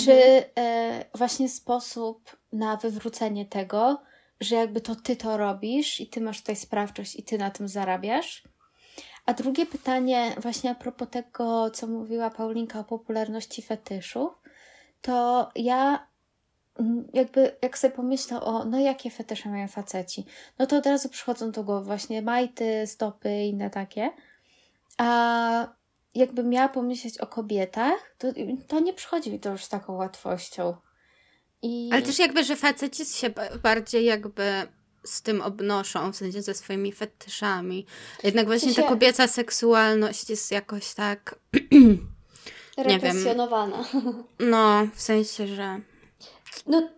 [0.00, 0.12] Czy
[0.58, 4.02] e, właśnie sposób na wywrócenie tego,
[4.40, 7.68] że jakby to ty to robisz i ty masz tutaj sprawczość i ty na tym
[7.68, 8.42] zarabiasz?
[9.26, 14.32] A drugie pytanie, właśnie a propos tego, co mówiła Paulinka o popularności fetyszów,
[15.02, 16.07] to ja
[17.14, 20.24] jakby, jak sobie pomyślę o, no jakie fetysze mają faceci,
[20.58, 24.10] no to od razu przychodzą do głowy właśnie majty, stopy i inne takie.
[24.98, 25.68] A
[26.14, 28.28] jakbym miała pomyśleć o kobietach, to,
[28.68, 30.76] to nie przychodzi mi to już z taką łatwością.
[31.62, 31.90] I...
[31.92, 34.62] Ale też jakby, że faceci się ba- bardziej jakby
[35.04, 37.86] z tym obnoszą, w sensie ze swoimi fetyszami.
[38.22, 41.34] Jednak właśnie ta kobieca seksualność jest jakoś tak,
[42.78, 43.00] Nie wiem.
[43.00, 43.84] Represjonowana.
[44.38, 45.80] no, w sensie, że...
[46.66, 46.88] No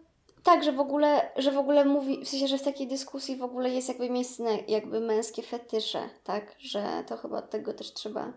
[0.42, 3.42] tak, że w ogóle, że w ogóle mówi, w sensie, że w takiej dyskusji w
[3.42, 6.54] ogóle jest jakby miejsce jakby męskie fetysze, tak?
[6.58, 8.32] Że to chyba od tego też trzeba,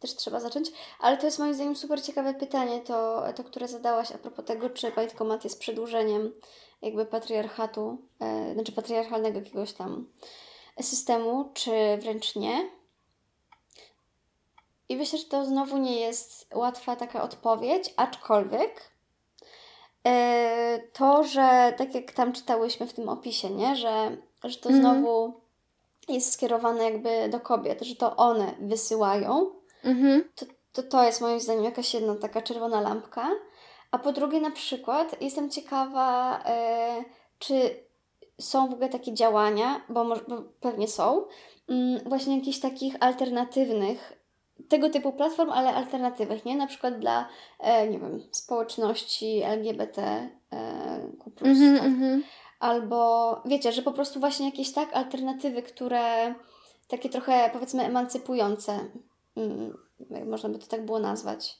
[0.00, 0.70] też trzeba zacząć.
[1.00, 4.70] Ale to jest moim zdaniem super ciekawe pytanie, to, to które zadałaś a propos tego,
[4.70, 6.32] czy bajtkomat jest przedłużeniem
[6.82, 10.08] jakby patriarchatu, e, znaczy patriarchalnego jakiegoś tam
[10.80, 11.70] systemu, czy
[12.00, 12.70] wręcz nie.
[14.88, 18.90] I myślę, że to znowu nie jest łatwa taka odpowiedź, aczkolwiek
[20.92, 23.76] to, że tak jak tam czytałyśmy w tym opisie, nie?
[23.76, 24.82] Że, że to Mhm.
[24.94, 25.32] znowu
[26.08, 29.50] jest skierowane jakby do kobiet, że to one wysyłają,
[29.84, 30.24] Mhm.
[30.34, 33.28] to, to to jest moim zdaniem jakaś jedna taka czerwona lampka.
[33.90, 37.04] A po drugie, na przykład, jestem ciekawa, e,
[37.38, 37.84] czy
[38.40, 41.24] są w ogóle takie działania, bo, może, bo pewnie są,
[41.68, 44.12] mm, właśnie jakichś takich alternatywnych,
[44.68, 46.56] tego typu platform, ale alternatywnych, nie?
[46.56, 47.28] Na przykład dla,
[47.60, 50.02] e, nie wiem, społeczności LGBT,
[50.52, 51.86] e, Q+, Mhm, tak?
[51.86, 52.22] mhm.
[52.60, 56.34] Albo wiecie, że po prostu właśnie jakieś tak alternatywy, które
[56.88, 58.78] takie trochę powiedzmy emancypujące,
[59.36, 59.78] mm,
[60.26, 61.58] można by to tak było nazwać.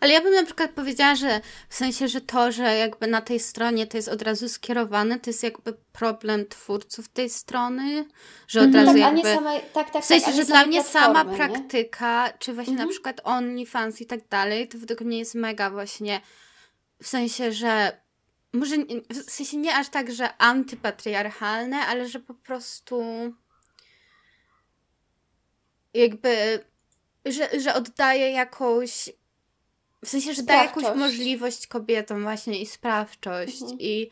[0.00, 3.40] Ale ja bym na przykład powiedziała, że w sensie, że to, że jakby na tej
[3.40, 8.04] stronie to jest od razu skierowane, to jest jakby problem twórców tej strony,
[8.48, 8.84] że od Mhm.
[8.86, 9.28] razu Tak, jakby...
[9.28, 11.36] nie samej, tak, tak, W sensie, tak, że dla mnie sama nie?
[11.36, 12.88] praktyka, czy właśnie Mhm.
[12.88, 16.20] na przykład OnlyFans i tak dalej, to według mnie jest mega właśnie
[17.02, 18.00] w sensie, że
[18.52, 18.76] może
[19.26, 23.02] w sensie nie aż tak, że antypatriarchalne, ale że po prostu
[25.94, 26.64] jakby,
[27.24, 29.10] że, że oddaje jakąś
[30.04, 33.80] w sensie, że daje jakąś możliwość kobietom właśnie i sprawczość Mhm.
[33.80, 34.10] i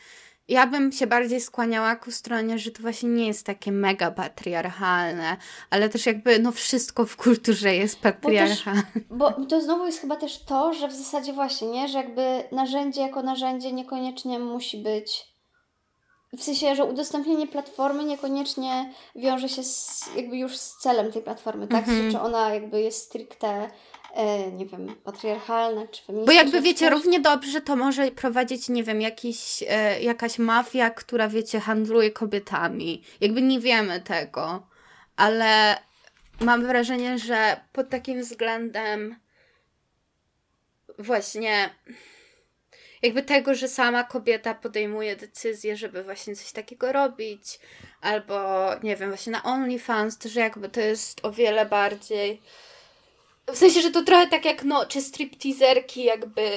[0.49, 5.37] ja bym się bardziej skłaniała ku stronie, że to właśnie nie jest takie mega patriarchalne,
[5.71, 8.83] ale też jakby no wszystko w kulturze jest patriarchalne.
[9.11, 11.89] Bo to znowu jest chyba też to, że w zasadzie właśnie, nie?
[11.89, 15.37] Że jakby narzędzie jako narzędzie niekoniecznie musi być.
[16.39, 21.69] W sensie, że udostępnienie platformy niekoniecznie wiąże się z, jakby już z celem tej platformy,
[21.69, 21.89] tak?
[21.89, 22.13] Mhm.
[22.13, 23.71] Czy ona jakby jest stricte,
[24.53, 26.43] nie wiem, patriarchalna, czy Bo feministyczna.
[26.43, 31.61] jakby wiecie, równie dobrze to może prowadzić, nie wiem, jakiś, e, jakaś mafia, która wiecie,
[31.61, 33.03] handluje kobietami.
[33.21, 34.67] Jakby nie wiemy tego,
[35.17, 35.77] ale
[36.41, 39.17] mam wrażenie, że pod takim względem
[40.99, 41.71] właśnie
[43.03, 47.59] jakby tego, że sama kobieta podejmuje decyzję, żeby właśnie coś takiego robić,
[48.01, 48.39] albo
[48.83, 52.43] nie wiem, właśnie na OnlyFans, to że jakby to jest o wiele bardziej.
[53.53, 56.51] W sensie, że to trochę tak jak, no, czy stripteaserki jakby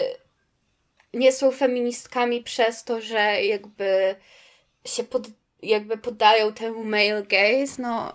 [1.13, 4.15] nie są feministkami przez to, że jakby
[4.85, 5.27] się pod,
[5.63, 8.13] jakby poddają temu male gaze, no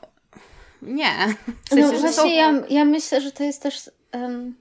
[0.82, 1.36] nie.
[1.64, 2.28] W sensie, No właśnie, są...
[2.28, 4.54] ja, ja myślę, że to jest też em,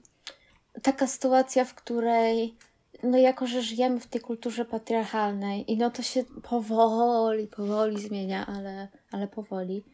[0.82, 2.54] taka sytuacja, w której
[3.02, 8.46] no jako, że żyjemy w tej kulturze patriarchalnej i no to się powoli, powoli zmienia,
[8.46, 9.84] ale, ale powoli,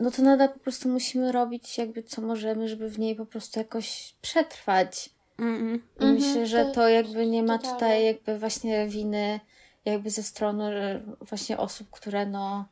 [0.00, 3.58] no to nadal po prostu musimy robić jakby co możemy, żeby w niej po prostu
[3.58, 5.10] jakoś przetrwać.
[5.38, 5.74] Mm.
[6.00, 9.40] I Mhm, myślę, że to- jakby nie ma tutaj jakby właśnie winy
[9.84, 12.64] jakby ze strony e, właśnie osób, które no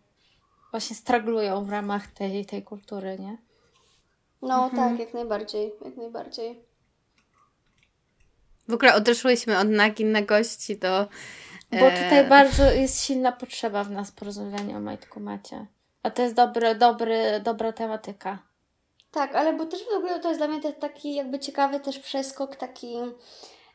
[0.71, 3.37] właśnie straglują w ramach tej, tej kultury, nie?
[4.43, 4.91] No Mhm.
[4.91, 6.65] tak, jak najbardziej, jak najbardziej.
[8.69, 11.09] W ogóle odeszłyśmy od nagin na gości do...
[11.71, 15.67] Bo e, tutaj bardzo jest silna potrzeba w nas porozmawiania o Majtku Macie.
[16.03, 18.39] A to jest dobry, dobry, dobra tematyka.
[19.11, 22.57] Tak, ale bo też w ogóle to jest dla mnie taki jakby ciekawy też przeskok
[22.57, 22.97] taki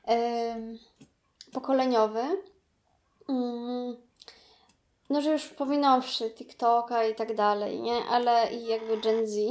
[0.05, 0.80] em,
[1.53, 2.23] pokoleniowy.
[3.30, 3.95] Mm,
[5.09, 7.95] no, że już pominąwszy TikToka i tak dalej, nie?
[8.09, 9.36] Ale i jakby Gen Z.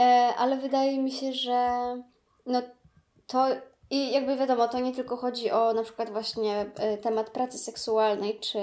[0.00, 1.70] E, ale wydaje mi się, że
[2.46, 2.62] no
[3.26, 3.46] to
[3.90, 8.40] i jakby wiadomo, to nie tylko chodzi o na przykład właśnie e, temat pracy seksualnej,
[8.40, 8.58] czy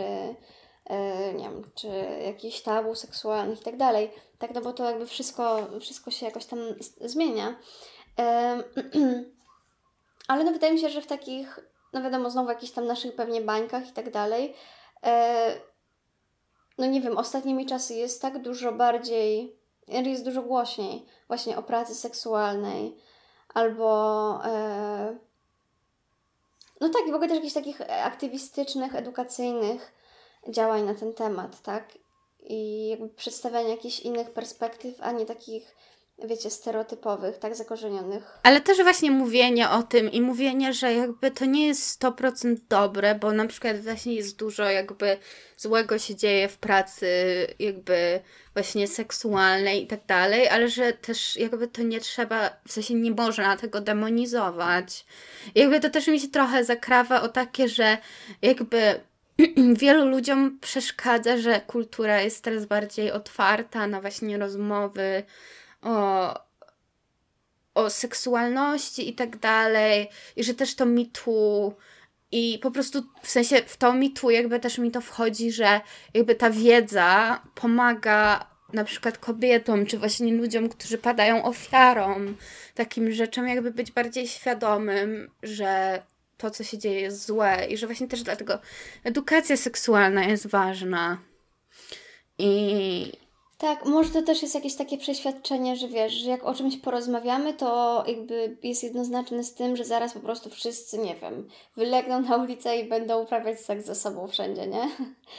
[1.34, 1.88] nie wiem, czy
[2.26, 4.12] jakichś tabu seksualnych i tak dalej.
[4.40, 6.60] Tak, no bo to jakby wszystko, wszystko się jakoś tam
[7.02, 7.56] zmienia.
[8.18, 8.64] Em,
[10.28, 11.60] ale no wydaje mi się, że w takich,
[11.94, 14.54] no wiadomo, znowu jakichś tam naszych pewnie bańkach i tak dalej,
[15.04, 15.56] e,
[16.78, 19.56] no nie wiem, ostatnimi czasy jest tak dużo bardziej,
[19.88, 22.98] jest dużo głośniej właśnie o pracy seksualnej
[23.54, 25.18] albo e,
[26.82, 29.97] no tak, i w ogóle też jakichś takich aktywistycznych, edukacyjnych
[30.50, 31.86] działań na ten temat, tak?
[32.39, 35.76] I jakby przedstawiania jakichś innych perspektyw, a nie takich,
[36.24, 38.39] wiecie, stereotypowych, tak zakorzenionych.
[38.43, 43.16] Ale też właśnie mówienie o tym i mówienie, że jakby to nie jest 100% dobre,
[43.16, 45.18] bo na przykład właśnie jest dużo jakby
[45.58, 47.08] złego się dzieje w pracy,
[47.60, 48.20] jakby
[48.54, 53.12] właśnie seksualnej i tak dalej, ale że też jakby to nie trzeba, w sensie nie
[53.12, 55.06] można tego demonizować.
[55.56, 57.98] I jakby to też mi się trochę zakrawa o takie, że
[58.41, 59.02] jakby
[59.82, 65.24] wielu ludziom przeszkadza, że kultura jest teraz bardziej otwarta na właśnie rozmowy
[65.82, 66.34] o,
[67.74, 71.74] o seksualności i tak dalej, i że też to mi tu
[72.32, 75.82] i po prostu w sensie w to mi tu jakby też mi to wchodzi, że
[76.14, 82.34] jakby ta wiedza pomaga na przykład kobietom, czy właśnie ludziom, którzy padają ofiarą
[82.76, 86.02] takim rzeczom, jakby być bardziej świadomym, że
[86.38, 88.60] to, co się dzieje, jest złe i że właśnie też dlatego
[89.04, 91.18] edukacja seksualna jest ważna.
[92.38, 93.12] I
[93.58, 97.53] Tak, może to też jest jakieś takie przeświadczenie, że wiesz, że jak o czymś porozmawiamy,
[97.53, 102.38] to jakby jest jednoznaczne z tym, że zaraz po prostu wszyscy, nie wiem, wylegną na
[102.38, 104.89] ulicę i będą uprawiać seks ze sobą wszędzie, nie?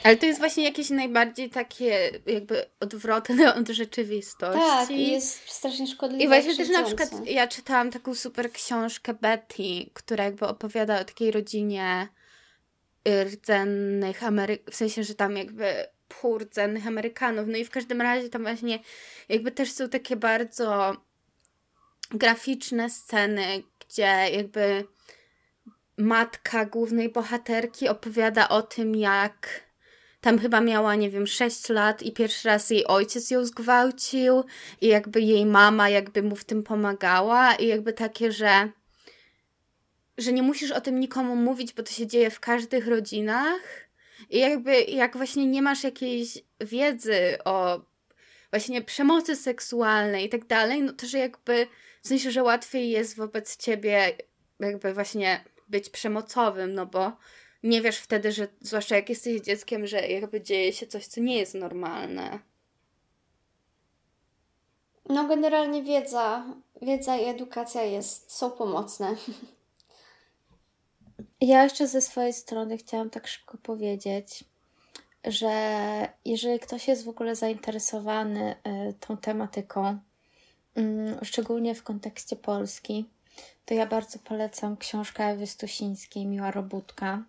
[0.03, 4.59] Ale to jest właśnie jakieś najbardziej takie jakby odwrotne od rzeczywistości.
[4.59, 6.23] Tak, i jest strasznie szkodliwe.
[6.23, 11.03] I właśnie też na przykład ja czytałam taką super książkę Betty, która jakby opowiada o
[11.03, 12.07] takiej rodzinie
[13.23, 15.85] rdzennych Amerykanów, w sensie, że tam jakby
[16.37, 17.47] rdzennych Amerykanów.
[17.47, 18.79] No i w każdym razie tam właśnie
[19.29, 20.97] jakby też są takie bardzo
[22.11, 24.85] graficzne sceny, gdzie jakby
[25.97, 29.69] matka głównej bohaterki opowiada o tym, jak
[30.21, 34.43] tam chyba miała, nie wiem, 6 lat i pierwszy raz jej ojciec ją zgwałcił
[34.81, 38.69] i jakby jej mama jakby mu w tym pomagała i jakby takie, że
[40.17, 43.88] że nie musisz o tym nikomu mówić, bo to się dzieje w każdych rodzinach
[44.29, 47.81] i jakby jak właśnie nie masz jakiejś wiedzy o
[48.51, 51.67] właśnie przemocy seksualnej i tak dalej, no to że jakby
[52.01, 54.17] w sensie, że łatwiej jest wobec ciebie
[54.59, 57.11] jakby właśnie być przemocowym, no bo
[57.63, 61.37] nie wiesz wtedy, że zwłaszcza jak jesteś dzieckiem, że jakby dzieje się coś, co nie
[61.37, 62.39] jest normalne.
[65.09, 66.45] No generalnie wiedza,
[66.81, 69.15] wiedza i edukacja jest, są pomocne.
[71.41, 74.43] Ja jeszcze ze swojej strony chciałam tak szybko powiedzieć,
[75.23, 75.49] że
[76.25, 78.55] jeżeli ktoś jest w ogóle zainteresowany
[78.89, 79.99] y, tą tematyką,
[80.75, 83.09] mm, szczególnie w kontekście Polski,
[83.65, 87.23] to ja bardzo polecam książkę Ewy Stusińskiej, Miła Robótka.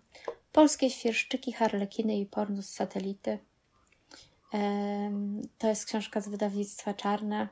[0.51, 3.39] Polskie świerszczyki, harlekiny i porno z satelity.
[5.57, 7.47] To jest książka z wydawnictwa Czarne,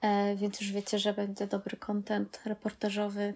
[0.00, 3.34] e, więc już wiecie, że będzie dobry content reportażowy.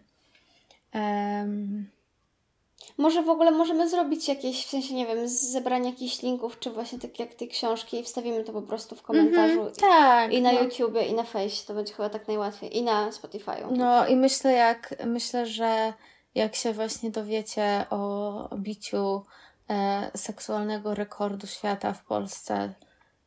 [2.98, 6.98] Może w ogóle możemy zrobić jakieś, w sensie, nie wiem, zebranie jakichś linków, czy właśnie
[6.98, 9.61] tak jak tej książki i wstawimy to po prostu w komentarzu.
[9.61, 10.32] Mhm, tak.
[10.32, 10.62] I na no.
[10.62, 12.77] YouTubie, i na Face, to będzie chyba tak najłatwiej.
[12.77, 13.77] I na Spotify'u.
[13.77, 15.93] No i myślę, jak myślę, że
[16.35, 19.24] jak się właśnie dowiecie o biciu
[19.70, 22.74] e, seksualnego rekordu świata w Polsce,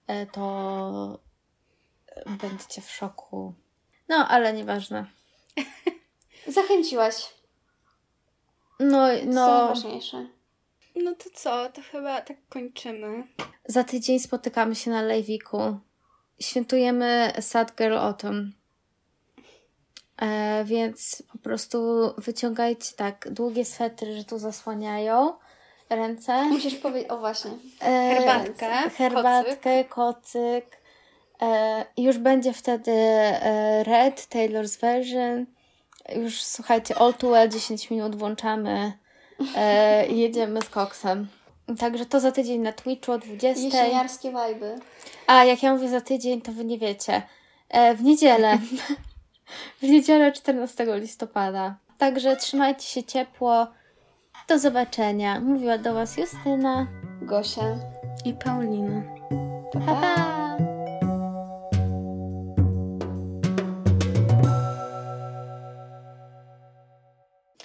[0.07, 1.19] e, to
[2.25, 3.53] będziecie w szoku.
[4.09, 5.05] No, ale nieważne.
[6.47, 7.42] Zachęciłaś.
[8.79, 10.25] No, To jest no najważniejsze.
[10.95, 13.23] No to co, to chyba tak kończymy.
[13.65, 15.77] za tydzień spotykamy się na Lejwiku.
[16.39, 18.51] Świętujemy Sad Girl Autumn.
[20.21, 21.77] E, więc po prostu
[22.17, 25.33] wyciągajcie tak długie swetry, że tu zasłaniają
[25.89, 26.43] ręce.
[26.45, 27.51] Musisz powiedzieć, o właśnie.
[27.81, 30.65] E, Herbatkę, herbatkę, kocyk.
[31.41, 35.45] E, już będzie wtedy e, Red, Taylor's Version.
[36.15, 38.93] Już słuchajcie, All Too Well 10 minut włączamy
[39.55, 41.27] e, i jedziemy z koksem.
[41.79, 43.63] Także to za tydzień na Twitchu o 20.
[43.65, 44.75] Jesieniarskie wajby.
[45.27, 47.21] A jak ja mówię za tydzień, to wy nie wiecie.
[47.69, 48.57] E, w niedzielę.
[49.81, 51.75] w niedzielę 14 listopada.
[51.97, 53.67] Także trzymajcie się ciepło.
[54.47, 55.39] Do zobaczenia.
[55.39, 56.87] Mówiła do Was Justyna.
[57.21, 57.75] Gosia.
[58.25, 59.01] I Paulina.
[59.73, 60.42] Pa, Pa, pa.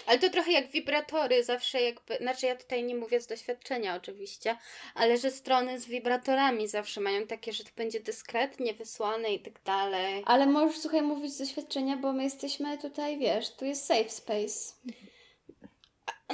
[0.09, 4.57] Ale to trochę jak wibratory, zawsze jakby, znaczy ja tutaj nie mówię z doświadczenia oczywiście,
[4.95, 9.63] ale że strony z wibratorami zawsze mają takie, że to będzie dyskretnie wysłane i tak
[9.63, 10.23] dalej.
[10.27, 14.75] Ale możesz, słuchaj, mówić z doświadczenia, bo my jesteśmy tutaj, wiesz, tu jest safe space.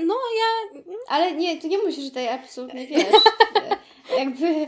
[0.02, 3.06] No ja, Ale nie, tu nie musisz tutaj absolutnie, wiesz,
[4.18, 4.66] jakby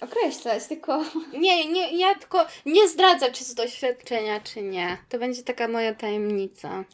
[0.00, 1.04] określać, tylko
[1.38, 4.96] nie, nie, ja tylko nie zdradzę, czy z doświadczenia, czy nie.
[5.08, 6.84] To będzie taka moja tajemnica.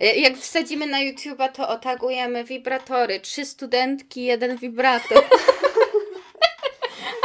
[0.00, 3.20] E, Jak wsadzimy na YouTube'a, to otagujemy wibratory.
[3.20, 5.24] Trzy studentki, jeden wibrator.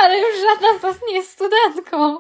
[0.02, 2.18] Ale już żadna z Was nie jest studentką.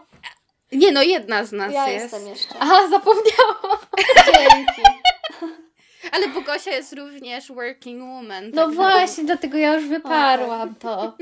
[0.71, 2.13] Nie no, jedna z nas ja jest.
[2.13, 2.55] jestem jeszcze.
[2.59, 3.77] A, zapomniałam.
[4.25, 4.81] Dzięki.
[6.11, 8.51] Ale Bogosia jest również working woman.
[8.53, 11.13] No tak właśnie, dlatego ja już wyparłam to.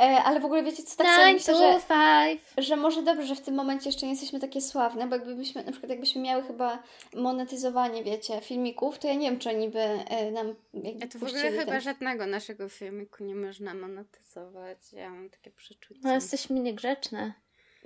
[0.00, 2.64] E, ale w ogóle wiecie co, tak sobie myślę, że, five.
[2.66, 5.70] że może dobrze, że w tym momencie jeszcze nie jesteśmy takie sławne, bo jakbyśmy, na
[5.72, 6.82] przykład jakbyśmy miały chyba
[7.14, 11.18] monetyzowanie, wiecie, filmików, to ja nie wiem, czy oni by e, nam jakby Ja to
[11.18, 11.80] w ogóle chyba ten...
[11.80, 14.78] żadnego naszego filmiku nie można monetyzować.
[14.92, 16.00] Ja mam takie przeczucie.
[16.02, 17.32] No jesteśmy niegrzeczne.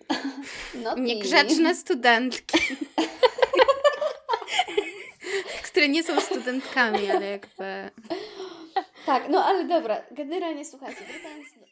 [0.84, 2.58] No, Niegrzeczne studentki.
[5.70, 7.90] które nie są studentkami, ale jakby...
[9.08, 11.68] Tak, no ale dobra, generalnie słuchajcie, wracając.